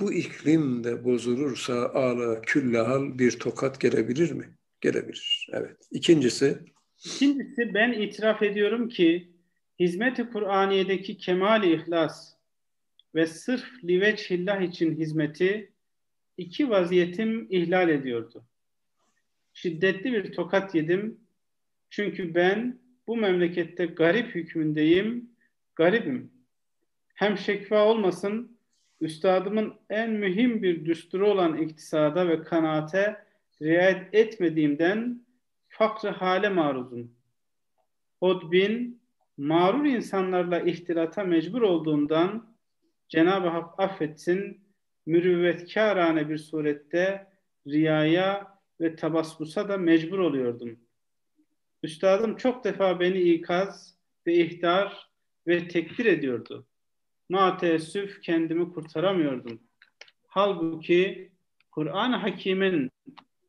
Bu 0.00 0.12
iklim 0.12 0.84
de 0.84 1.04
bozulursa 1.04 1.88
ala 1.88 2.40
küllahal 2.40 3.18
bir 3.18 3.38
tokat 3.38 3.80
gelebilir 3.80 4.32
mi? 4.32 4.56
Gelebilir. 4.80 5.48
Evet. 5.52 5.76
İkincisi? 5.90 6.58
İkincisi 7.04 7.74
ben 7.74 7.92
itiraf 7.92 8.42
ediyorum 8.42 8.88
ki 8.88 9.32
hizmet-i 9.80 10.30
Kur'aniye'deki 10.30 11.18
kemal-i 11.18 11.72
ihlas 11.72 12.34
ve 13.14 13.26
sırf 13.26 13.84
liveçhillah 13.84 14.60
için 14.60 14.96
hizmeti 14.96 15.72
iki 16.36 16.70
vaziyetim 16.70 17.46
ihlal 17.50 17.88
ediyordu. 17.88 18.46
Şiddetli 19.56 20.12
bir 20.12 20.32
tokat 20.32 20.74
yedim. 20.74 21.20
Çünkü 21.90 22.34
ben 22.34 22.78
bu 23.06 23.16
memlekette 23.16 23.86
garip 23.86 24.34
hükmündeyim, 24.34 25.30
garibim. 25.76 26.32
Hem 27.14 27.38
şekva 27.38 27.84
olmasın, 27.84 28.58
üstadımın 29.00 29.74
en 29.90 30.10
mühim 30.10 30.62
bir 30.62 30.84
düsturu 30.84 31.30
olan 31.30 31.56
iktisada 31.56 32.28
ve 32.28 32.42
kanaate 32.42 33.16
riayet 33.62 34.14
etmediğimden 34.14 35.26
fakr 35.68 36.06
hale 36.06 36.48
maruzum. 36.48 37.12
Hodbin, 38.20 39.02
mağrur 39.36 39.84
insanlarla 39.84 40.60
ihtilata 40.60 41.24
mecbur 41.24 41.62
olduğundan 41.62 42.56
Cenab-ı 43.08 43.48
Hak 43.48 43.80
affetsin, 43.80 44.60
mürüvvetkârane 45.06 46.28
bir 46.28 46.38
surette 46.38 47.26
riyaya 47.66 48.55
ve 48.80 48.96
tabasbusa 48.96 49.68
da 49.68 49.78
mecbur 49.78 50.18
oluyordum. 50.18 50.80
Üstadım 51.82 52.36
çok 52.36 52.64
defa 52.64 53.00
beni 53.00 53.20
ikaz 53.20 53.94
ve 54.26 54.34
ihtar 54.34 55.10
ve 55.46 55.68
tekbir 55.68 56.06
ediyordu. 56.06 56.66
Ma 57.28 57.56
teessüf 57.56 58.22
kendimi 58.22 58.72
kurtaramıyordum. 58.72 59.60
Halbuki 60.26 61.30
Kur'an-ı 61.70 62.16
Hakim'in 62.16 62.90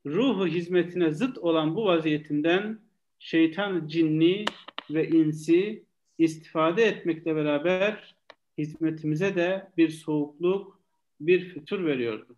ruhu 0.06 0.48
hizmetine 0.48 1.12
zıt 1.12 1.38
olan 1.38 1.76
bu 1.76 1.86
vaziyetimden 1.86 2.80
şeytan 3.20 3.88
cinni 3.88 4.46
ve 4.90 5.08
insi 5.08 5.84
istifade 6.18 6.84
etmekle 6.84 7.36
beraber 7.36 8.16
hizmetimize 8.58 9.36
de 9.36 9.72
bir 9.78 9.90
soğukluk, 9.90 10.80
bir 11.20 11.50
fütur 11.50 11.86
veriyordu. 11.86 12.36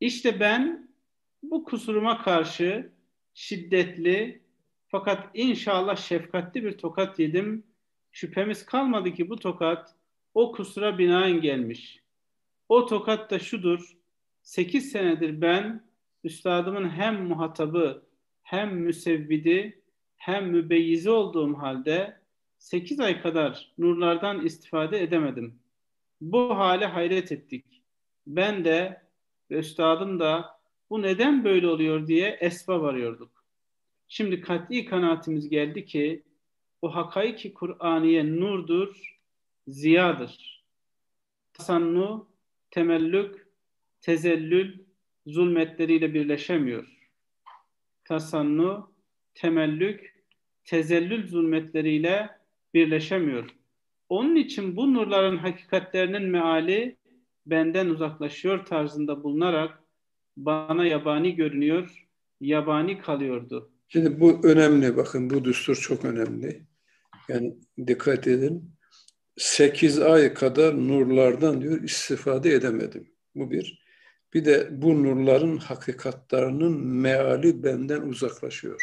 İşte 0.00 0.40
ben 0.40 0.85
bu 1.50 1.64
kusuruma 1.64 2.22
karşı 2.22 2.92
şiddetli 3.34 4.42
fakat 4.88 5.30
inşallah 5.34 5.96
şefkatli 5.96 6.64
bir 6.64 6.78
tokat 6.78 7.18
yedim. 7.18 7.64
Şüphemiz 8.12 8.66
kalmadı 8.66 9.12
ki 9.12 9.30
bu 9.30 9.36
tokat 9.38 9.94
o 10.34 10.52
kusura 10.52 10.98
binaen 10.98 11.40
gelmiş. 11.40 12.02
O 12.68 12.86
tokat 12.86 13.30
da 13.30 13.38
şudur. 13.38 13.96
Sekiz 14.42 14.90
senedir 14.90 15.40
ben 15.40 15.84
üstadımın 16.24 16.88
hem 16.88 17.26
muhatabı 17.26 18.02
hem 18.42 18.76
müsevvidi 18.76 19.82
hem 20.16 20.50
mübeyyizi 20.50 21.10
olduğum 21.10 21.54
halde 21.54 22.20
sekiz 22.58 23.00
ay 23.00 23.22
kadar 23.22 23.72
nurlardan 23.78 24.44
istifade 24.44 25.02
edemedim. 25.02 25.58
Bu 26.20 26.58
hale 26.58 26.86
hayret 26.86 27.32
ettik. 27.32 27.82
Ben 28.26 28.64
de 28.64 29.02
ve 29.50 29.58
üstadım 29.58 30.20
da 30.20 30.55
bu 30.90 31.02
neden 31.02 31.44
böyle 31.44 31.68
oluyor 31.68 32.06
diye 32.06 32.38
esbab 32.40 32.84
arıyorduk. 32.84 33.44
Şimdi 34.08 34.40
kat'i 34.40 34.84
kanaatimiz 34.84 35.48
geldi 35.48 35.84
ki 35.84 36.22
o 36.82 36.94
hakaiki 36.94 37.54
Kur'aniye 37.54 38.36
nurdur, 38.36 39.18
ziyadır. 39.68 40.64
Tasannu, 41.52 42.28
temellük, 42.70 43.46
tezellül 44.00 44.78
zulmetleriyle 45.26 46.14
birleşemiyor. 46.14 46.96
Tasannu, 48.04 48.92
temellük, 49.34 50.24
tezellül 50.64 51.28
zulmetleriyle 51.28 52.30
birleşemiyor. 52.74 53.48
Onun 54.08 54.36
için 54.36 54.76
bu 54.76 54.94
nurların 54.94 55.36
hakikatlerinin 55.36 56.22
meali 56.22 56.96
benden 57.46 57.86
uzaklaşıyor 57.86 58.64
tarzında 58.64 59.22
bulunarak 59.22 59.82
bana 60.36 60.86
yabani 60.86 61.34
görünüyor, 61.34 62.06
yabani 62.40 63.00
kalıyordu. 63.00 63.72
Şimdi 63.88 64.20
bu 64.20 64.40
önemli 64.46 64.96
bakın 64.96 65.30
bu 65.30 65.44
düstur 65.44 65.76
çok 65.76 66.04
önemli. 66.04 66.66
Yani 67.28 67.56
dikkat 67.86 68.26
edin. 68.26 68.70
Sekiz 69.36 69.98
ay 69.98 70.34
kadar 70.34 70.88
nurlardan 70.88 71.62
diyor 71.62 71.82
istifade 71.82 72.50
edemedim. 72.52 73.12
Bu 73.34 73.50
bir. 73.50 73.86
Bir 74.34 74.44
de 74.44 74.68
bu 74.82 75.02
nurların 75.02 75.56
hakikatlarının 75.56 76.86
meali 76.86 77.62
benden 77.62 78.02
uzaklaşıyor. 78.02 78.82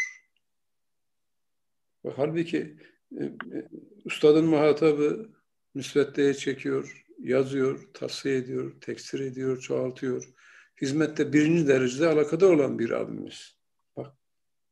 Halbuki 2.15 2.77
e, 3.19 3.23
e, 3.23 3.69
ustadın 4.05 4.45
muhatabı 4.45 5.29
müsveddeye 5.73 6.33
çekiyor, 6.33 7.05
yazıyor, 7.19 7.79
tavsiye 7.93 8.35
ediyor, 8.35 8.81
tekstir 8.81 9.19
ediyor, 9.19 9.59
çoğaltıyor. 9.59 10.33
Hizmette 10.83 11.33
birinci 11.33 11.67
derecede 11.67 12.07
alakadar 12.07 12.49
olan 12.49 12.79
bir 12.79 12.89
abimiz. 12.89 13.57
Bak, 13.97 14.15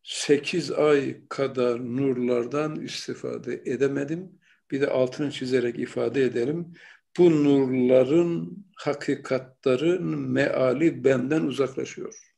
sekiz 0.03 0.71
ay 0.71 1.27
kadar 1.29 1.79
nurlardan 1.79 2.81
istifade 2.81 3.53
edemedim. 3.65 4.39
Bir 4.71 4.81
de 4.81 4.89
altını 4.89 5.31
çizerek 5.31 5.79
ifade 5.79 6.23
edelim. 6.23 6.73
Bu 7.17 7.43
nurların 7.43 8.65
hakikatların 8.75 10.31
meali 10.31 11.03
benden 11.03 11.41
uzaklaşıyor. 11.41 12.33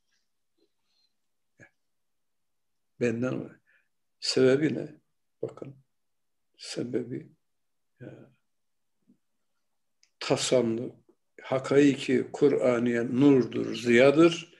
Benden 3.00 3.50
Sebebi 4.20 4.74
ne? 4.74 4.96
Bakın. 5.42 5.76
Sebebi 6.58 7.32
ya, 8.00 8.32
tasannu, 10.20 11.03
hakaiki 11.44 12.28
Kur'aniye 12.34 13.06
nurdur, 13.06 13.76
ziyadır. 13.76 14.54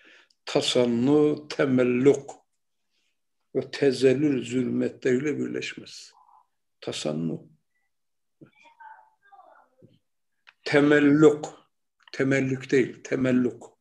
Tasannu, 0.46 1.48
temelluk 1.48 2.36
ve 3.56 3.72
tezellül 3.72 4.46
zulmetleriyle 4.46 5.40
birleşmez. 5.40 6.12
Tasannu. 6.82 7.48
Temelluk. 10.64 11.64
Temellük 12.12 12.72
değil, 12.72 13.04
temelluk. 13.04 13.78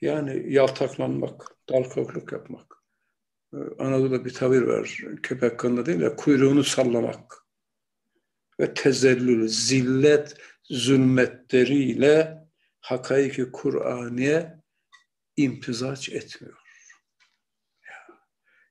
Yani 0.00 0.52
yaltaklanmak, 0.52 1.56
dalkaklık 1.68 2.32
yapmak. 2.32 2.82
Ee, 3.54 3.56
Anadolu'da 3.78 4.24
bir 4.24 4.34
tabir 4.34 4.62
var. 4.62 4.98
Köpek 5.22 5.58
kanında 5.58 5.86
değil 5.86 6.00
de 6.00 6.16
kuyruğunu 6.16 6.64
sallamak. 6.64 7.47
Ve 8.60 8.74
tezellül, 8.74 9.48
zillet, 9.48 10.34
zulmetleriyle 10.64 12.38
hakaiki 12.80 13.52
Kur'aniye 13.52 14.62
imtizaç 15.36 16.08
etmiyor. 16.08 16.58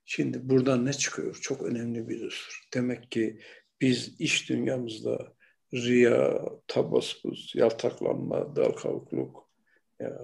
Şimdi 0.06 0.50
buradan 0.50 0.86
ne 0.86 0.94
çıkıyor? 0.94 1.38
Çok 1.42 1.62
önemli 1.62 2.10
bir 2.10 2.26
husus. 2.26 2.56
Demek 2.74 3.12
ki 3.12 3.42
biz 3.82 4.22
iş 4.22 4.50
dünyamızda 4.50 5.34
riya, 5.74 6.42
tabaspuz, 6.68 7.54
yaltaklanma, 7.56 8.56
dalkavukluk, 8.56 9.50
ya, 10.00 10.24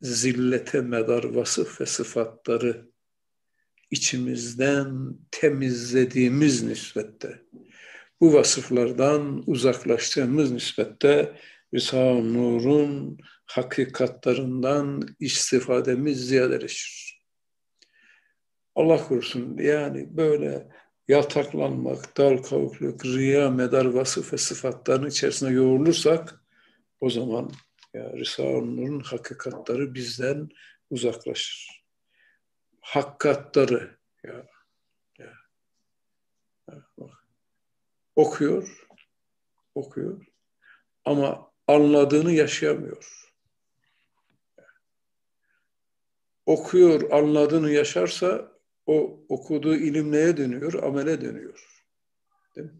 zillete 0.00 0.80
medar 0.80 1.24
vasıf 1.24 1.80
ve 1.80 1.86
sıfatları 1.86 2.90
içimizden 3.90 5.16
temizlediğimiz 5.30 6.62
nispette, 6.62 7.42
bu 8.20 8.34
vasıflardan 8.34 9.42
uzaklaştığımız 9.46 10.52
nispette 10.52 11.40
Risale-i 11.74 12.34
Nur'un 12.34 13.18
hakikatlarından 13.46 15.16
istifademiz 15.20 16.26
ziyadeleşir. 16.28 17.22
Allah 18.74 19.08
korusun 19.08 19.58
yani 19.58 20.16
böyle 20.16 20.68
yataklanmak, 21.08 22.16
dal 22.16 22.36
kavukluk, 22.36 23.04
riya, 23.04 23.50
medar 23.50 23.84
vasıf 23.84 24.32
ve 24.32 24.38
sıfatların 24.38 25.08
içerisine 25.08 25.50
yoğrulursak 25.50 26.40
o 27.00 27.10
zaman 27.10 27.50
ya 27.94 28.12
Risale-i 28.12 28.76
Nur'un 28.76 29.00
hakikatları 29.00 29.94
bizden 29.94 30.48
uzaklaşır 30.90 31.76
hakikatları 32.86 33.98
ya, 34.24 34.46
ya. 35.18 35.32
Bak. 36.98 37.26
Okuyor, 38.16 38.86
okuyor 39.74 40.26
ama 41.04 41.52
anladığını 41.66 42.32
yaşayamıyor. 42.32 43.30
Okuyor, 46.46 47.10
anladığını 47.10 47.70
yaşarsa 47.70 48.52
o 48.86 49.20
okuduğu 49.28 49.76
ilim 49.76 50.12
neye 50.12 50.36
dönüyor? 50.36 50.82
Amele 50.82 51.20
dönüyor. 51.20 51.84
Değil 52.56 52.66
mi? 52.66 52.72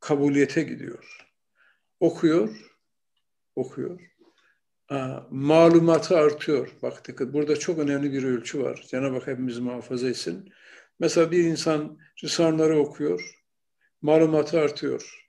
Kabuliyete 0.00 0.62
gidiyor. 0.62 1.32
Okuyor, 2.00 2.56
okuyor. 3.56 4.12
Aa, 4.88 5.20
malumatı 5.30 6.16
artıyor. 6.16 6.76
Bak 6.82 7.08
dikkat, 7.08 7.32
burada 7.32 7.58
çok 7.58 7.78
önemli 7.78 8.12
bir 8.12 8.24
ölçü 8.24 8.62
var. 8.62 8.86
Cenab-ı 8.88 9.14
Hak 9.14 9.26
hepimizi 9.26 9.60
muhafaza 9.60 10.08
etsin. 10.08 10.52
Mesela 10.98 11.30
bir 11.30 11.44
insan 11.44 11.98
Risaleleri 12.24 12.72
okuyor, 12.72 13.41
malumatı 14.02 14.60
artıyor. 14.60 15.28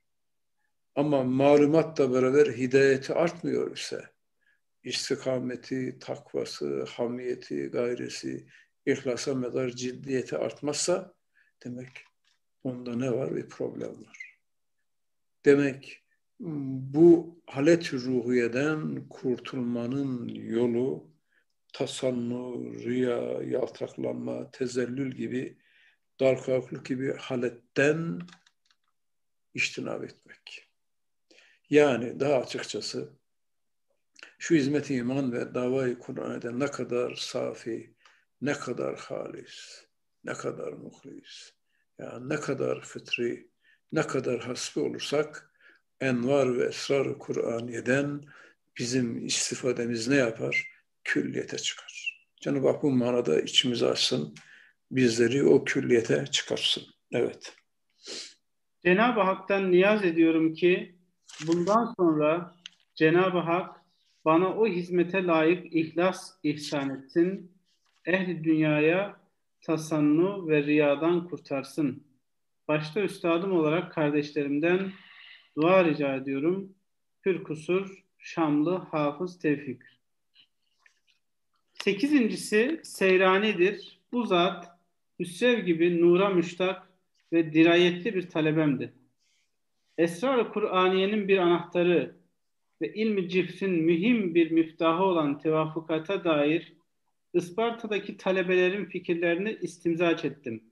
Ama 0.96 1.24
malumatla 1.24 2.14
beraber 2.14 2.46
hidayeti 2.48 3.14
artmıyor 3.14 3.78
ise, 3.78 4.04
istikameti, 4.84 6.00
takvası, 6.00 6.84
hamiyeti, 6.84 7.68
gayresi, 7.68 8.48
ihlasa 8.86 9.36
medar 9.36 9.70
ciddiyeti 9.70 10.38
artmazsa 10.38 11.14
demek 11.66 12.06
onda 12.64 12.96
ne 12.96 13.12
var? 13.12 13.36
Bir 13.36 13.50
problem 13.50 14.06
var. 14.06 14.38
Demek 15.46 16.04
bu 16.40 17.40
halet 17.46 17.94
ruhiyeden 17.94 19.08
kurtulmanın 19.10 20.28
yolu 20.30 21.08
tasannu, 21.74 22.74
riya, 22.84 23.44
yaltaklanma, 23.44 24.52
tezellül 24.52 25.12
gibi 25.12 25.58
darkalklık 26.20 26.86
gibi 26.86 27.14
haletten 27.18 28.20
iştinab 29.54 30.04
etmek. 30.04 30.70
Yani 31.70 32.20
daha 32.20 32.36
açıkçası 32.36 33.10
şu 34.40 34.56
hizmet 34.56 34.90
iman 34.90 35.32
ve 35.32 35.54
davayı 35.56 36.00
Kur'an'da 36.00 36.52
ne 36.52 36.68
kadar 36.68 37.16
safi, 37.16 37.96
ne 38.42 38.54
kadar 38.54 39.00
halis, 39.00 39.86
ne 40.24 40.34
kadar 40.34 40.74
muhlis, 40.74 41.54
yani 42.00 42.30
ne 42.30 42.36
kadar 42.36 42.82
fıtri, 42.82 43.50
ne 43.92 44.08
kadar 44.08 44.40
hasbi 44.40 44.80
olursak 44.80 45.52
envar 46.02 46.58
ve 46.58 46.66
esrar-ı 46.66 47.18
Kur'aniye'den 47.18 48.22
bizim 48.78 49.26
istifademiz 49.26 50.08
ne 50.08 50.16
yapar? 50.16 50.68
Külliyete 51.04 51.58
çıkar. 51.58 52.24
Cenab-ı 52.42 52.68
Hak 52.68 52.84
bu 52.84 52.92
manada 52.92 53.42
içimizi 53.42 53.86
açsın, 53.86 54.36
bizleri 54.92 55.44
o 55.44 55.64
külliyete 55.64 56.26
çıkarsın. 56.26 56.84
Evet. 57.12 57.54
Cenab-ı 58.86 59.22
Hak'tan 59.22 59.72
niyaz 59.72 60.06
ediyorum 60.06 60.54
ki 60.54 60.96
bundan 61.48 61.94
sonra 61.98 62.56
Cenab-ı 62.96 63.38
Hak 63.38 63.82
bana 64.26 64.54
o 64.56 64.68
hizmete 64.68 65.24
layık 65.24 65.76
ihlas 65.76 66.32
ihsan 66.44 66.90
etsin, 66.90 67.52
ehli 68.06 68.44
dünyaya 68.44 69.18
tasannu 69.62 70.48
ve 70.48 70.64
riyadan 70.64 71.28
kurtarsın. 71.28 72.04
Başta 72.68 73.02
üstadım 73.02 73.52
olarak 73.52 73.92
kardeşlerimden 73.92 74.92
dua 75.56 75.86
rica 75.86 76.16
ediyorum. 76.16 76.74
Pür 77.22 77.44
kusur 77.44 78.04
Şamlı 78.18 78.78
Hafız 78.78 79.40
Tevfik. 79.40 79.82
Sekizincisi 81.74 82.82
Seyrani'dir. 82.84 84.00
Bu 84.12 84.26
zat 84.26 84.80
Hüsrev 85.20 85.66
gibi 85.66 86.02
nura 86.02 86.30
müştak 86.30 86.93
ve 87.34 87.54
dirayetli 87.54 88.16
bir 88.16 88.30
talebemdi. 88.30 88.94
Esrar-ı 89.98 90.50
Kur'aniyenin 90.50 91.28
bir 91.28 91.38
anahtarı 91.38 92.16
ve 92.82 92.94
ilmi 92.94 93.30
cifsin 93.30 93.72
mühim 93.72 94.36
bir 94.36 94.52
miftahı 94.52 95.04
olan 95.04 95.40
tevafukata 95.40 96.24
dair 96.24 96.74
Isparta'daki 97.34 98.18
talebelerin 98.18 98.86
fikirlerini 98.86 99.58
istimzaç 99.62 100.26
ettim. 100.26 100.64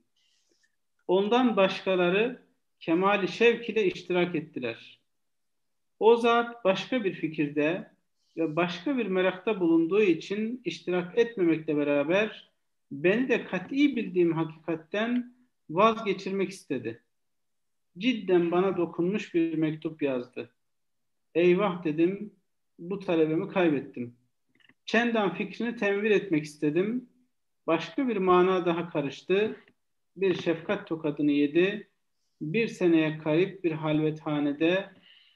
Ondan 1.08 1.56
başkaları 1.56 2.42
kemali 2.80 3.28
şevk 3.28 3.68
ile 3.68 3.84
iştirak 3.84 4.34
ettiler. 4.34 5.00
O 6.00 6.16
zat 6.16 6.64
başka 6.64 7.04
bir 7.04 7.12
fikirde 7.12 7.90
ve 8.36 8.56
başka 8.56 8.98
bir 8.98 9.06
merakta 9.06 9.60
bulunduğu 9.60 10.02
için 10.02 10.60
iştirak 10.64 11.18
etmemekle 11.18 11.76
beraber 11.76 12.50
beni 12.90 13.28
de 13.28 13.44
kat'i 13.44 13.96
bildiğim 13.96 14.32
hakikatten 14.32 15.34
vazgeçirmek 15.74 16.50
istedi. 16.50 17.02
Cidden 17.98 18.50
bana 18.50 18.76
dokunmuş 18.76 19.34
bir 19.34 19.54
mektup 19.54 20.02
yazdı. 20.02 20.50
Eyvah 21.34 21.84
dedim, 21.84 22.32
bu 22.78 22.98
talebemi 22.98 23.48
kaybettim. 23.48 24.14
Çendan 24.86 25.34
fikrini 25.34 25.76
tenvir 25.76 26.10
etmek 26.10 26.44
istedim. 26.44 27.08
Başka 27.66 28.08
bir 28.08 28.16
mana 28.16 28.66
daha 28.66 28.90
karıştı. 28.90 29.56
Bir 30.16 30.34
şefkat 30.34 30.86
tokadını 30.86 31.30
yedi. 31.30 31.88
Bir 32.40 32.68
seneye 32.68 33.18
kayıp 33.18 33.64
bir 33.64 33.72
halvethanede 33.72 34.90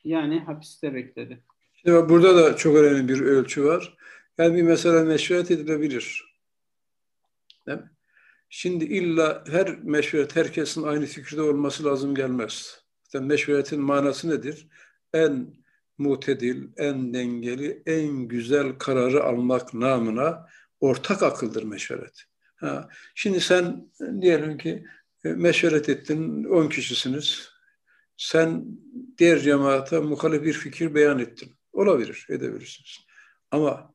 yani 0.05 0.41
hapiste 0.41 0.95
bekledi. 0.95 1.43
Şimdi 1.75 2.09
burada 2.09 2.37
da 2.37 2.57
çok 2.57 2.77
önemli 2.77 3.09
bir 3.09 3.21
ölçü 3.21 3.65
var. 3.65 3.97
Yani 4.39 4.57
bir 4.57 4.63
mesele 4.63 5.03
meşruiyet 5.03 5.51
edilebilir. 5.51 6.25
Değil 7.67 7.79
mi? 7.79 7.91
Şimdi 8.59 8.85
illa 8.85 9.45
her 9.47 9.79
meşruiyet 9.79 10.37
herkesin 10.37 10.83
aynı 10.83 11.07
fikirde 11.07 11.43
olması 11.43 11.85
lazım 11.85 12.15
gelmez. 12.15 12.85
İşte 13.05 13.21
meşruiyetin 13.21 13.81
manası 13.81 14.31
nedir? 14.31 14.69
En 15.15 15.55
mutedil, 15.99 16.69
en 16.77 17.15
dengeli, 17.15 17.83
en 17.87 18.29
güzel 18.29 18.73
kararı 18.79 19.25
almak 19.25 19.75
namına 19.75 20.47
ortak 20.81 21.23
akıldır 21.23 21.63
meşveret. 21.63 22.23
Ha, 22.57 22.89
şimdi 23.15 23.41
sen 23.41 23.91
diyelim 24.21 24.59
ki 24.59 24.85
e, 25.25 25.29
meşveret 25.29 25.89
ettin, 25.89 26.45
10 26.45 26.69
kişisiniz. 26.69 27.51
Sen 28.17 28.65
diğer 29.19 29.39
cemaate 29.39 29.99
muhalif 29.99 30.43
bir 30.43 30.53
fikir 30.53 30.95
beyan 30.95 31.19
ettin. 31.19 31.53
Olabilir, 31.73 32.27
edebilirsiniz. 32.31 32.99
Ama 33.51 33.95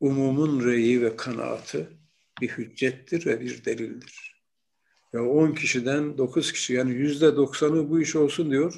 umumun 0.00 0.64
reyi 0.64 1.02
ve 1.02 1.16
kanaatı 1.16 2.05
bir 2.40 2.48
hüccettir 2.48 3.26
ve 3.26 3.40
bir 3.40 3.64
delildir. 3.64 4.36
Ya 5.12 5.24
10 5.24 5.52
kişiden 5.52 6.18
9 6.18 6.52
kişi 6.52 6.72
yani 6.72 6.94
yüzde 6.94 7.26
90'ı 7.26 7.90
bu 7.90 8.00
iş 8.00 8.16
olsun 8.16 8.50
diyor. 8.50 8.74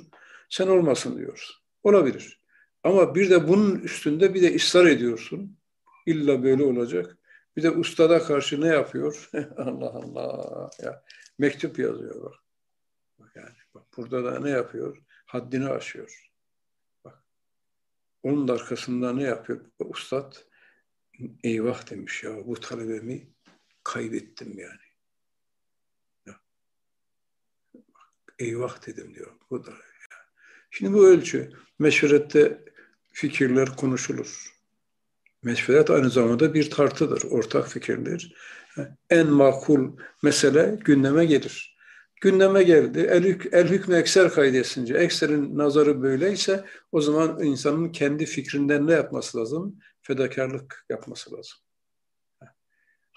Sen 0.49 0.69
olmasın 0.69 1.19
diyor. 1.19 1.51
Olabilir. 1.83 2.41
Ama 2.85 3.15
bir 3.15 3.31
de 3.31 3.49
bunun 3.49 3.81
üstünde 3.81 4.35
bir 4.35 4.43
de 4.43 4.57
ısrar 4.57 4.87
ediyorsun. 4.87 5.59
İlla 6.07 6.43
böyle 6.43 6.65
olacak. 6.65 7.19
Bir 7.57 7.63
de 7.63 7.71
ustada 7.71 8.19
karşı 8.19 8.61
ne 8.61 8.67
yapıyor? 8.67 9.31
Allah 9.57 9.91
Allah. 9.91 10.71
Ya 10.83 11.05
mektup 11.39 11.79
yazıyor 11.79 12.23
bak. 12.23 12.35
bak 13.19 13.37
yani 13.37 13.57
bak 13.75 13.85
burada 13.97 14.25
da 14.25 14.41
ne 14.41 14.51
yapıyor? 14.51 14.99
Haddini 15.27 15.69
aşıyor. 15.69 16.31
Bak. 17.05 17.25
Onun 18.23 18.49
arkasında 18.49 19.13
ne 19.13 19.23
yapıyor? 19.23 19.61
Ustad 19.79 20.35
eyvah 21.45 21.91
demiş 21.91 22.25
ya 22.25 22.47
bu 22.47 22.61
talebemi 22.61 23.29
kaybettim 23.89 24.59
yani. 24.59 24.89
Eyvah 28.39 28.87
dedim 28.87 29.15
diyor. 29.15 29.33
Bu 29.51 29.67
da 29.67 29.73
Şimdi 30.71 30.93
bu 30.93 31.07
ölçü 31.07 31.51
meşverette 31.79 32.65
fikirler 33.13 33.77
konuşulur. 33.77 34.55
Meşveret 35.43 35.91
aynı 35.91 36.11
zamanda 36.11 36.55
bir 36.55 36.71
tartıdır, 36.71 37.23
ortak 37.31 37.69
fikirler. 37.69 38.35
En 39.11 39.27
makul 39.27 39.97
mesele 40.23 40.79
gündeme 40.85 41.25
gelir. 41.25 41.79
Gündeme 42.21 42.63
geldi. 42.63 42.99
El, 43.11 43.25
hük, 43.25 43.49
el 43.53 43.69
hükmü 43.69 43.97
ekser 43.97 44.31
kaydesince, 44.31 44.95
ekserin 44.95 45.59
nazarı 45.59 46.03
böyleyse 46.03 46.65
o 46.93 47.01
zaman 47.01 47.45
insanın 47.45 47.93
kendi 47.93 48.27
fikrinden 48.27 48.87
ne 48.87 48.93
yapması 48.93 49.39
lazım? 49.39 49.79
Fedakarlık 50.03 50.87
yapması 50.91 51.33
lazım. 51.33 51.59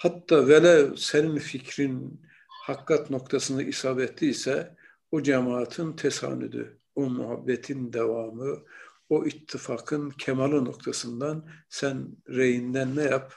Hatta 0.02 0.48
vele 0.48 0.98
senin 0.98 1.38
fikrin 1.38 2.22
hakkat 2.48 3.10
noktasında 3.10 3.64
isabetliyse 3.64 4.76
o 5.12 5.24
cemaatin 5.24 5.94
tesanüdü, 5.94 6.80
o 6.96 7.10
muhabbetin 7.10 7.94
devamı, 7.94 8.64
o 9.10 9.26
ittifakın 9.26 10.10
kemalı 10.10 10.66
noktasından 10.66 11.50
sen 11.70 12.08
reyinden 12.30 12.96
ne 12.96 13.04
yap? 13.04 13.34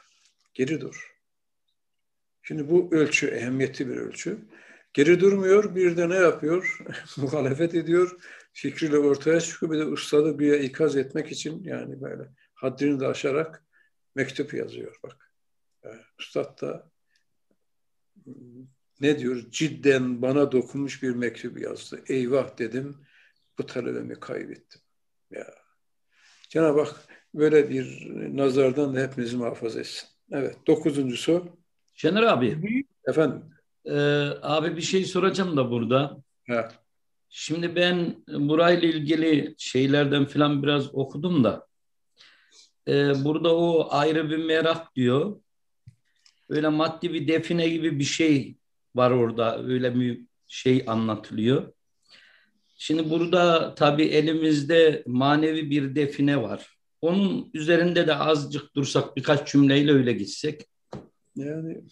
Geri 0.54 0.80
dur. 0.80 1.14
Şimdi 2.42 2.70
bu 2.70 2.88
ölçü, 2.92 3.26
ehemmiyetli 3.26 3.88
bir 3.88 3.96
ölçü. 3.96 4.38
Geri 4.92 5.20
durmuyor, 5.20 5.74
bir 5.74 5.96
de 5.96 6.08
ne 6.08 6.16
yapıyor? 6.16 6.78
Muhalefet 7.16 7.74
ediyor, 7.74 8.16
fikriyle 8.52 8.98
ortaya 8.98 9.40
çıkıyor. 9.40 9.72
Bir 9.72 9.78
de 9.78 9.84
ustadı 9.84 10.38
bir 10.38 10.60
ikaz 10.60 10.96
etmek 10.96 11.32
için 11.32 11.64
yani 11.64 12.02
böyle 12.02 12.22
haddini 12.54 13.00
de 13.00 13.06
aşarak 13.06 13.64
mektup 14.14 14.54
yazıyor 14.54 14.96
bak. 15.02 15.23
Yani 15.84 16.00
ustad 16.18 16.60
da 16.60 16.90
ne 19.00 19.18
diyor? 19.18 19.44
Cidden 19.50 20.22
bana 20.22 20.52
dokunmuş 20.52 21.02
bir 21.02 21.10
mektup 21.10 21.60
yazdı. 21.60 22.02
Eyvah 22.08 22.58
dedim, 22.58 22.96
bu 23.58 23.66
talebemi 23.66 24.20
kaybettim. 24.20 24.80
Ya. 25.30 25.46
Cenab-ı 26.48 26.80
Hak 26.80 27.08
böyle 27.34 27.70
bir 27.70 28.06
nazardan 28.36 28.96
da 28.96 29.00
hepimizi 29.00 29.36
muhafaza 29.36 29.80
etsin. 29.80 30.08
Evet, 30.30 30.56
dokuzuncusu. 30.66 31.58
Şener 31.94 32.22
abi. 32.22 32.84
Efendim. 33.06 33.42
E, 33.84 33.94
abi 34.42 34.76
bir 34.76 34.82
şey 34.82 35.04
soracağım 35.04 35.56
da 35.56 35.70
burada. 35.70 36.16
Evet. 36.48 36.70
Şimdi 37.28 37.76
ben 37.76 38.24
burayla 38.28 38.88
ilgili 38.88 39.54
şeylerden 39.58 40.24
falan 40.24 40.62
biraz 40.62 40.94
okudum 40.94 41.44
da 41.44 41.66
e, 42.88 43.24
burada 43.24 43.56
o 43.56 43.88
ayrı 43.90 44.30
bir 44.30 44.44
merak 44.44 44.94
diyor. 44.94 45.40
Öyle 46.48 46.68
maddi 46.68 47.12
bir 47.12 47.28
define 47.28 47.68
gibi 47.68 47.98
bir 47.98 48.04
şey 48.04 48.56
var 48.94 49.10
orada. 49.10 49.64
Öyle 49.64 49.94
bir 49.94 50.20
şey 50.46 50.84
anlatılıyor. 50.86 51.72
Şimdi 52.76 53.10
burada 53.10 53.74
tabii 53.74 54.04
elimizde 54.04 55.02
manevi 55.06 55.70
bir 55.70 55.94
define 55.94 56.42
var. 56.42 56.78
Onun 57.00 57.50
üzerinde 57.54 58.06
de 58.06 58.14
azıcık 58.14 58.74
dursak 58.74 59.16
birkaç 59.16 59.52
cümleyle 59.52 59.92
öyle 59.92 60.12
gitsek. 60.12 60.66
Yani 61.36 61.84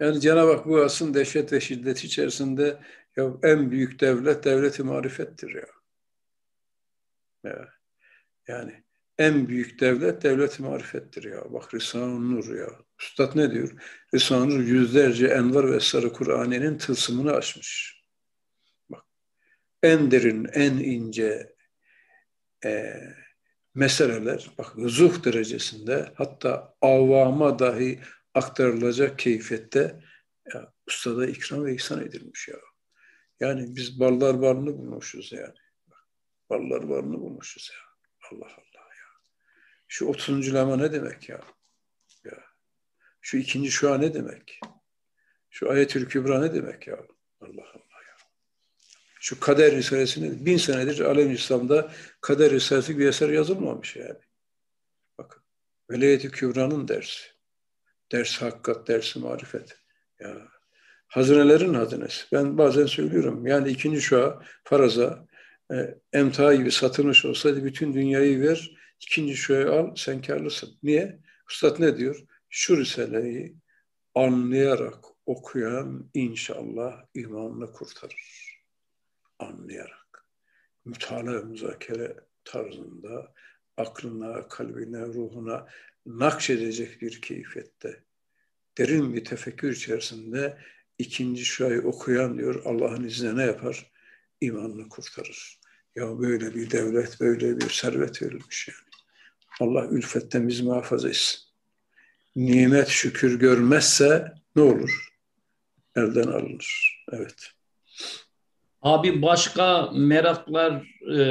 yani 0.00 0.20
Cenab-ı 0.20 0.52
Hak 0.52 0.66
bu 0.66 0.80
asın 0.80 1.14
dehşet 1.14 1.52
ve 1.52 1.60
şiddet 1.60 2.04
içerisinde 2.04 2.80
ya 3.16 3.32
en 3.42 3.70
büyük 3.70 4.00
devlet 4.00 4.44
devleti 4.44 4.82
marifettir 4.82 5.54
ya. 5.54 5.66
ya. 7.44 7.68
Yani 8.48 8.84
en 9.20 9.48
büyük 9.48 9.80
devlet 9.80 10.22
devlet-i 10.22 10.62
marifettir 10.62 11.24
ya. 11.24 11.52
Bak 11.52 11.74
Risale-i 11.74 12.30
Nur 12.30 12.56
ya. 12.58 12.68
Üstad 13.00 13.36
ne 13.36 13.50
diyor? 13.50 13.72
Risale-i 14.14 14.48
Nur 14.48 14.60
yüzlerce 14.60 15.26
envar 15.26 15.70
ve 15.72 15.76
esrarı 15.76 16.12
Kur'an'ın 16.12 16.78
tılsımını 16.78 17.32
açmış. 17.32 18.00
Bak 18.90 19.04
en 19.82 20.10
derin, 20.10 20.44
en 20.52 20.72
ince 20.72 21.54
e, 22.64 22.94
meseleler 23.74 24.50
bak 24.58 24.66
zuh 24.76 25.24
derecesinde 25.24 26.12
hatta 26.14 26.74
avama 26.80 27.58
dahi 27.58 28.00
aktarılacak 28.34 29.18
keyfiyette 29.18 30.00
ya, 30.54 30.72
ustada 30.86 31.26
ikram 31.26 31.64
ve 31.64 31.74
ihsan 31.74 32.06
edilmiş 32.06 32.48
ya. 32.48 32.56
Yani 33.40 33.76
biz 33.76 34.00
ballar 34.00 34.34
varını 34.34 34.78
bulmuşuz 34.78 35.32
yani. 35.32 35.54
Ballar 36.50 36.82
varını 36.82 37.20
bulmuşuz 37.20 37.70
ya. 37.72 37.78
Allah 38.30 38.46
Allah. 38.46 38.69
Şu 39.92 40.06
30. 40.06 40.54
lama 40.54 40.76
ne 40.76 40.92
demek 40.92 41.28
ya? 41.28 41.40
ya? 42.24 42.38
Şu 43.20 43.36
ikinci 43.36 43.70
şua 43.70 43.98
ne 43.98 44.14
demek? 44.14 44.60
Şu 45.50 45.70
ayetül 45.70 46.08
kübra 46.08 46.40
ne 46.40 46.54
demek 46.54 46.86
ya? 46.86 46.96
Allah 47.40 47.68
Allah 47.74 48.00
ya. 48.08 48.16
Şu 49.20 49.40
kader 49.40 49.72
risalesi 49.72 50.22
ne? 50.22 50.46
Bin 50.46 50.56
senedir 50.56 51.00
alem 51.00 51.32
İslam'da 51.32 51.92
kader 52.20 52.52
risalesi 52.52 52.98
bir 52.98 53.08
eser 53.08 53.28
yazılmamış 53.28 53.96
yani. 53.96 54.18
Bakın. 55.18 55.42
Velayet-i 55.90 56.30
kübranın 56.30 56.88
dersi. 56.88 57.26
Ders 58.12 58.42
hakikat, 58.42 58.88
dersi 58.88 59.18
marifet. 59.18 59.76
Ya. 60.20 60.48
Hazinelerin 61.06 61.74
hazinesi. 61.74 62.26
Ben 62.32 62.58
bazen 62.58 62.86
söylüyorum. 62.86 63.46
Yani 63.46 63.68
ikinci 63.68 64.00
şua 64.00 64.42
faraza 64.64 65.26
e, 65.72 65.98
emta 66.12 66.54
gibi 66.54 66.72
satılmış 66.72 67.24
olsaydı 67.24 67.64
bütün 67.64 67.94
dünyayı 67.94 68.40
ver, 68.40 68.79
İkinci 69.00 69.36
şuayı 69.36 69.70
al, 69.70 69.94
sen 69.96 70.22
karlısın. 70.22 70.78
Niye? 70.82 71.20
Üstad 71.50 71.80
ne 71.80 71.96
diyor? 71.96 72.24
Şu 72.48 72.76
Risale'yi 72.76 73.56
anlayarak 74.14 75.04
okuyan 75.26 76.10
inşallah 76.14 77.04
imanını 77.14 77.72
kurtarır. 77.72 78.60
Anlayarak. 79.38 80.26
Mütalaa 80.84 81.42
müzakere 81.42 82.16
tarzında 82.44 83.34
aklına, 83.76 84.48
kalbine, 84.48 85.00
ruhuna 85.00 85.66
nakşedecek 86.06 87.02
bir 87.02 87.20
keyfiyette 87.20 88.04
derin 88.78 89.14
bir 89.14 89.24
tefekkür 89.24 89.72
içerisinde 89.72 90.58
ikinci 90.98 91.44
şuayı 91.44 91.82
okuyan 91.82 92.38
diyor 92.38 92.62
Allah'ın 92.64 93.04
izniyle 93.04 93.36
ne 93.36 93.42
yapar? 93.42 93.92
İmanını 94.40 94.88
kurtarır. 94.88 95.60
Ya 95.94 96.18
böyle 96.18 96.54
bir 96.54 96.70
devlet, 96.70 97.20
böyle 97.20 97.60
bir 97.60 97.70
servet 97.70 98.22
verilmiş 98.22 98.68
yani. 98.68 98.89
Allah 99.60 99.86
ülfetten 99.86 100.48
bizi 100.48 100.62
muhafaza 100.62 101.08
etsin. 101.08 101.40
Nimet 102.36 102.88
şükür 102.88 103.38
görmezse 103.38 104.32
ne 104.56 104.62
olur? 104.62 105.08
Elden 105.96 106.26
alınır. 106.26 107.02
Evet. 107.12 107.50
Abi 108.82 109.22
başka 109.22 109.90
meraklar 109.90 110.72
e, 111.12 111.24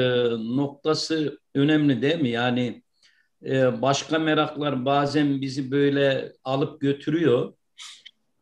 noktası 0.55 1.39
önemli 1.55 2.01
değil 2.01 2.21
mi? 2.21 2.29
Yani 2.29 2.83
e, 3.45 3.81
başka 3.81 4.19
meraklar 4.19 4.85
bazen 4.85 5.41
bizi 5.41 5.71
böyle 5.71 6.33
alıp 6.43 6.81
götürüyor. 6.81 7.53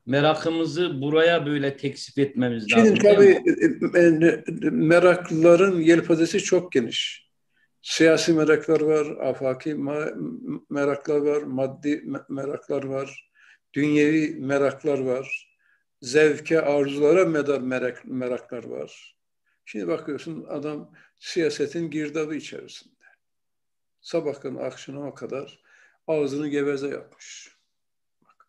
Merakımızı 0.05 1.01
buraya 1.01 1.45
böyle 1.45 1.77
teksif 1.77 2.17
etmemiz 2.17 2.71
lazım. 2.71 2.85
Şimdi 2.85 2.99
tabii 2.99 3.37
e, 3.95 3.99
e, 3.99 4.43
merakların 4.71 5.81
yelpazesi 5.81 6.39
çok 6.39 6.71
geniş. 6.71 7.26
Siyasi 7.87 8.33
meraklar 8.33 8.81
var, 8.81 9.05
afaki 9.05 9.75
meraklar 10.69 11.17
var, 11.17 11.41
maddi 11.41 12.03
meraklar 12.29 12.83
var, 12.83 13.31
dünyevi 13.73 14.35
meraklar 14.39 14.99
var, 14.99 15.55
zevke, 16.01 16.61
arzulara 16.61 17.25
medar 17.25 17.61
merak, 17.61 18.05
meraklar 18.05 18.63
var. 18.63 19.17
Şimdi 19.65 19.87
bakıyorsun 19.87 20.45
adam 20.49 20.93
siyasetin 21.19 21.89
girdabı 21.89 22.35
içerisinde. 22.35 23.05
Sabahın 24.01 24.55
akşama 24.55 25.13
kadar 25.13 25.63
ağzını 26.07 26.47
geveze 26.47 26.87
yapmış. 26.87 27.57
Bak. 28.21 28.47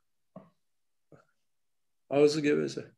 Ağzı 2.10 2.40
geveze. 2.40 2.92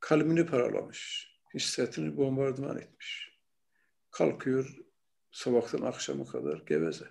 Kalbini 0.00 0.46
paralamış. 0.46 1.32
Hissiyatını 1.54 2.16
bombardıman 2.16 2.78
etmiş. 2.78 3.38
Kalkıyor 4.10 4.91
sabahtan 5.32 5.82
akşama 5.82 6.24
kadar 6.24 6.58
geveze. 6.58 7.06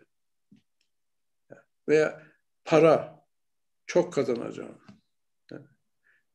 Veya 1.88 2.24
para 2.65 3.26
çok 3.86 4.13
kazanacağım. 4.13 4.78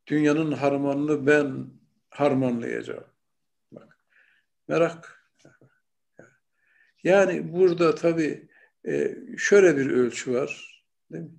dünyanın 0.07 0.53
harmanını 0.53 1.27
ben 1.27 1.71
harmanlayacağım. 2.11 3.05
Bak, 3.73 3.99
merak. 4.69 5.17
Yani 7.05 7.53
burada 7.53 7.95
tabii 7.95 8.49
e, 8.89 9.17
şöyle 9.39 9.77
bir 9.77 9.91
ölçü 9.91 10.35
var. 10.35 10.83
Değil 11.13 11.25
mi? 11.25 11.31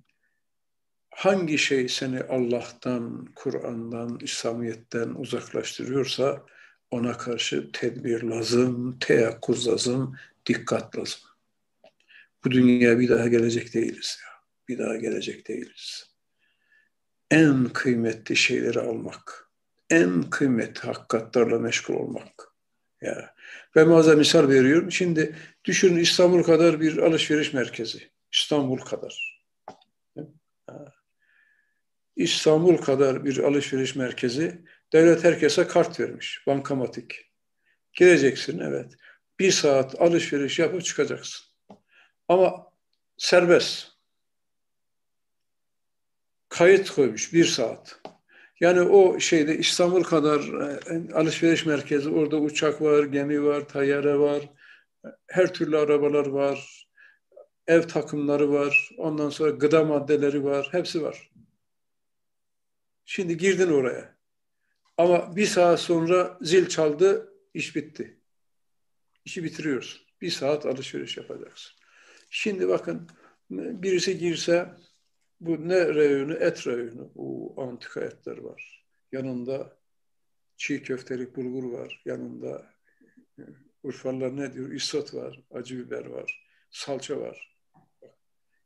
Hangi 1.10 1.58
şey 1.58 1.88
seni 1.88 2.22
Allah'tan, 2.22 3.28
Kur'an'dan, 3.34 4.18
İslamiyet'ten 4.22 5.08
uzaklaştırıyorsa 5.08 6.46
ona 6.90 7.18
karşı 7.18 7.72
tedbir 7.72 8.22
lazım, 8.22 8.98
teyakkuz 8.98 9.68
lazım, 9.68 10.16
dikkat 10.48 10.98
lazım. 10.98 11.20
Bu 12.44 12.50
dünya 12.50 12.98
bir 12.98 13.08
daha 13.08 13.28
gelecek 13.28 13.74
değiliz 13.74 14.18
ya. 14.24 14.32
Bir 14.68 14.78
daha 14.78 14.96
gelecek 14.96 15.48
değiliz. 15.48 16.14
En 17.30 17.68
kıymetli 17.68 18.36
şeyleri 18.36 18.80
almak, 18.80 19.50
en 19.90 20.22
kıymetli 20.22 20.80
hakikatlarla 20.80 21.58
meşgul 21.58 21.94
olmak. 21.94 22.48
Ya. 23.00 23.34
Ben 23.74 23.90
bazen 23.90 24.18
misal 24.18 24.48
veriyorum. 24.48 24.92
Şimdi 24.92 25.36
düşünün 25.64 26.00
İstanbul 26.00 26.42
kadar 26.42 26.80
bir 26.80 26.96
alışveriş 26.98 27.52
merkezi. 27.52 28.10
İstanbul 28.32 28.78
kadar. 28.78 29.44
İstanbul 32.16 32.76
kadar 32.76 33.24
bir 33.24 33.38
alışveriş 33.38 33.96
merkezi. 33.96 34.64
Devlet 34.92 35.24
herkese 35.24 35.66
kart 35.66 36.00
vermiş. 36.00 36.42
Bankamatik. 36.46 37.30
Gireceksin 37.92 38.58
evet 38.58 38.94
bir 39.38 39.52
saat 39.52 40.00
alışveriş 40.00 40.58
yapıp 40.58 40.84
çıkacaksın. 40.84 41.46
Ama 42.28 42.66
serbest. 43.16 43.88
Kayıt 46.48 46.90
koymuş 46.90 47.32
bir 47.32 47.44
saat. 47.44 48.00
Yani 48.60 48.80
o 48.80 49.20
şeyde 49.20 49.58
İstanbul 49.58 50.02
kadar 50.02 50.40
e, 50.40 51.14
alışveriş 51.14 51.66
merkezi, 51.66 52.08
orada 52.08 52.36
uçak 52.36 52.82
var, 52.82 53.04
gemi 53.04 53.44
var, 53.44 53.68
tayyare 53.68 54.18
var, 54.18 54.42
her 55.26 55.54
türlü 55.54 55.78
arabalar 55.78 56.26
var, 56.26 56.86
ev 57.66 57.82
takımları 57.82 58.52
var, 58.52 58.90
ondan 58.98 59.30
sonra 59.30 59.50
gıda 59.50 59.84
maddeleri 59.84 60.44
var, 60.44 60.68
hepsi 60.72 61.02
var. 61.02 61.30
Şimdi 63.04 63.36
girdin 63.36 63.72
oraya. 63.72 64.18
Ama 64.96 65.36
bir 65.36 65.46
saat 65.46 65.80
sonra 65.80 66.38
zil 66.40 66.68
çaldı, 66.68 67.32
iş 67.54 67.76
bitti 67.76 68.17
işi 69.28 69.44
bitiriyorsun. 69.44 70.00
Bir 70.20 70.30
saat 70.30 70.66
alışveriş 70.66 71.16
yapacaksın. 71.16 71.72
Şimdi 72.30 72.68
bakın 72.68 73.08
birisi 73.50 74.18
girse 74.18 74.74
Bu 75.40 75.68
ne 75.68 75.94
reyonu? 75.94 76.34
Et 76.34 76.66
reyonu. 76.66 77.12
Bu 77.14 77.54
antika 77.56 78.00
etler 78.00 78.38
var. 78.38 78.86
Yanında 79.12 79.78
çiğ 80.56 80.82
köftelik 80.82 81.36
bulgur 81.36 81.64
var. 81.64 82.02
Yanında 82.04 82.70
e, 83.38 83.42
Urfalılar 83.82 84.36
ne 84.36 84.54
diyor? 84.54 84.72
İsot 84.72 85.14
var, 85.14 85.40
acı 85.50 85.78
biber 85.78 86.06
var, 86.06 86.48
salça 86.70 87.20
var. 87.20 87.56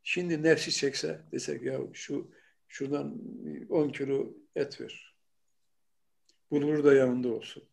Şimdi 0.03 0.43
nefsi 0.43 0.73
çekse 0.73 1.21
desek 1.33 1.63
ya 1.63 1.79
şu 1.93 2.31
şuradan 2.69 3.21
10 3.69 3.89
kilo 3.89 4.35
et 4.57 4.81
ver. 4.81 5.17
Bulgur 6.51 6.85
da 6.85 6.95
yanında 6.95 7.29
olsun. 7.29 7.72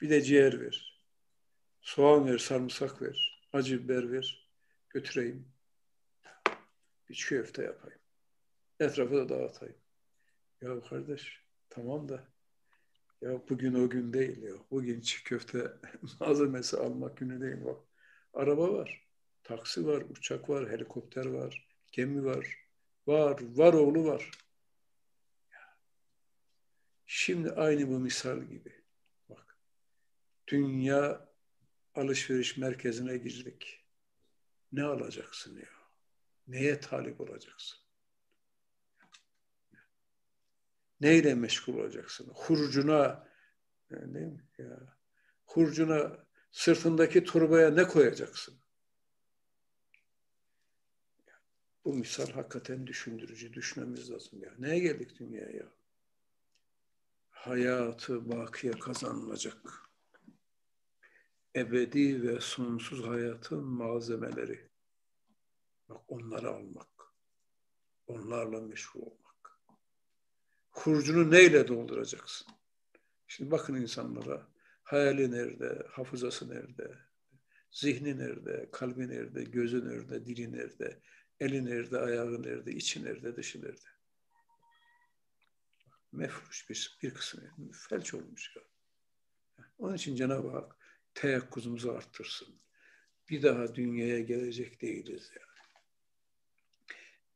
Bir 0.00 0.10
de 0.10 0.22
ciğer 0.22 0.60
ver. 0.60 1.02
Soğan 1.80 2.26
ver, 2.26 2.38
sarımsak 2.38 3.02
ver, 3.02 3.42
acı 3.52 3.84
biber 3.84 4.12
ver. 4.12 4.48
Götüreyim. 4.90 5.48
Bir 7.08 7.26
köfte 7.28 7.62
yapayım. 7.62 8.00
Etrafı 8.80 9.14
da 9.14 9.28
dağıtayım. 9.28 9.76
Ya 10.60 10.80
kardeş 10.80 11.42
tamam 11.70 12.08
da 12.08 12.28
ya 13.20 13.48
bugün 13.48 13.74
o 13.74 13.90
gün 13.90 14.12
değil 14.12 14.42
ya. 14.42 14.54
Bugün 14.70 15.00
çiğ 15.00 15.24
köfte 15.24 15.72
malzemesi 16.20 16.76
almak 16.76 17.16
günü 17.16 17.40
değil 17.40 17.64
bak. 17.64 17.80
Araba 18.34 18.72
var, 18.72 19.08
taksi 19.44 19.86
var, 19.86 20.02
uçak 20.10 20.48
var, 20.48 20.70
helikopter 20.70 21.26
var, 21.26 21.68
gemi 21.92 22.24
var. 22.24 22.66
Var, 23.06 23.40
var 23.42 23.72
oğlu 23.72 24.04
var. 24.04 24.30
Şimdi 27.06 27.50
aynı 27.50 27.88
bu 27.88 27.98
misal 27.98 28.42
gibi. 28.42 28.85
Dünya 30.48 31.28
alışveriş 31.94 32.56
merkezine 32.56 33.16
girdik. 33.16 33.84
Ne 34.72 34.82
alacaksın 34.82 35.56
ya? 35.56 35.68
Neye 36.48 36.80
talip 36.80 37.20
olacaksın? 37.20 37.78
Neyle 41.00 41.34
meşgul 41.34 41.74
olacaksın? 41.74 42.32
Hurcuna 42.34 43.28
değil 43.90 44.26
mi? 44.26 44.44
Ya, 44.58 44.96
hurcuna 45.46 46.26
sırtındaki 46.52 47.24
torbaya 47.24 47.70
ne 47.70 47.88
koyacaksın? 47.88 48.54
Bu 51.84 51.94
misal 51.94 52.30
hakikaten 52.32 52.86
düşündürücü. 52.86 53.52
Düşünmemiz 53.52 54.10
lazım 54.10 54.42
ya. 54.42 54.52
Neye 54.58 54.78
geldik 54.78 55.18
dünyaya? 55.18 55.66
Hayatı 57.30 58.28
bakiye 58.28 58.72
kazanılacak. 58.72 59.85
Ebedi 61.56 62.22
ve 62.22 62.40
sonsuz 62.40 63.06
hayatın 63.06 63.64
malzemeleri. 63.64 64.70
Bak 65.88 66.00
onları 66.08 66.50
almak. 66.50 66.88
Onlarla 68.06 68.60
meşgul 68.60 69.00
olmak. 69.00 69.60
Hurcunu 70.70 71.30
neyle 71.30 71.68
dolduracaksın? 71.68 72.46
Şimdi 73.26 73.50
bakın 73.50 73.74
insanlara. 73.74 74.48
Hayali 74.82 75.30
nerede? 75.30 75.86
Hafızası 75.90 76.50
nerede? 76.50 76.98
Zihni 77.70 78.18
nerede? 78.18 78.68
Kalbi 78.72 79.08
nerede? 79.08 79.44
Gözü 79.44 79.88
nerede? 79.88 80.26
Dili 80.26 80.52
nerede? 80.52 81.00
Eli 81.40 81.64
nerede? 81.64 81.98
Ayağı 81.98 82.42
nerede? 82.42 82.72
içi 82.72 83.04
nerede? 83.04 83.36
Dışı 83.36 83.62
nerede? 83.62 83.88
Mefruş 86.12 86.70
bir, 86.70 86.98
bir 87.02 87.14
kısmı. 87.14 87.42
Felç 87.72 88.14
olmuş 88.14 88.56
ya. 88.56 88.62
Onun 89.78 89.94
için 89.94 90.16
Cenab-ı 90.16 90.48
Hak 90.48 90.85
teyakkuzumuzu 91.16 91.90
arttırsın. 91.92 92.48
Bir 93.30 93.42
daha 93.42 93.74
dünyaya 93.74 94.20
gelecek 94.20 94.82
değiliz 94.82 95.30
yani 95.36 95.46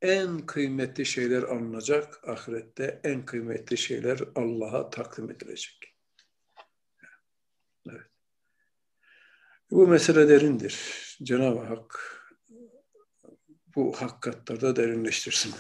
en 0.03 0.47
kıymetli 0.47 1.07
şeyler 1.07 1.43
alınacak. 1.43 2.29
Ahirette 2.29 3.01
en 3.05 3.27
kıymetli 3.27 3.79
şeyler 3.79 4.19
Allah'a 4.35 4.91
takdim 4.91 5.31
edilecek. 5.31 5.95
Evet. 7.91 8.07
Bu 9.71 9.89
mesele 9.89 10.29
derindir. 10.29 10.79
Cenab-ı 11.23 11.61
Hak 11.61 12.17
bu 13.77 13.93
hakikatlarda 13.93 14.77
derinleştirsin. 14.77 15.55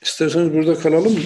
İsterseniz 0.00 0.52
burada 0.52 0.78
kalalım 0.78 1.22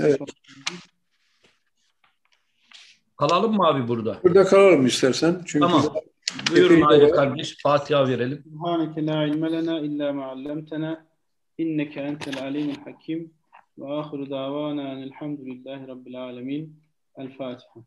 Evet. 0.00 0.20
Kalalım 3.16 3.56
mı 3.56 3.66
abi 3.66 3.88
burada? 3.88 4.20
Burada 4.24 4.44
kalalım 4.44 4.86
istersen. 4.86 5.42
Çünkü 5.46 5.66
tamam. 5.66 5.94
Buyurun 6.50 6.80
Hayri 6.80 7.10
kardeş. 7.10 7.56
Fatiha 7.62 8.08
verelim. 8.08 8.44
Subhaneke 8.44 9.06
la 9.06 9.24
ilme 9.24 9.52
lena 9.52 9.80
illa 9.80 10.12
ma 10.12 10.26
allamtena 10.26 11.06
inneke 11.58 12.00
entel 12.00 12.42
alimul 12.42 12.74
hakim 12.84 13.34
ve 13.78 13.92
ahiru 13.92 14.30
davana 14.30 14.82
enelhamdülillahi 14.82 15.88
rabbil 15.88 16.22
alemin. 16.22 16.82
El 17.16 17.28
Fatiha. 17.28 17.80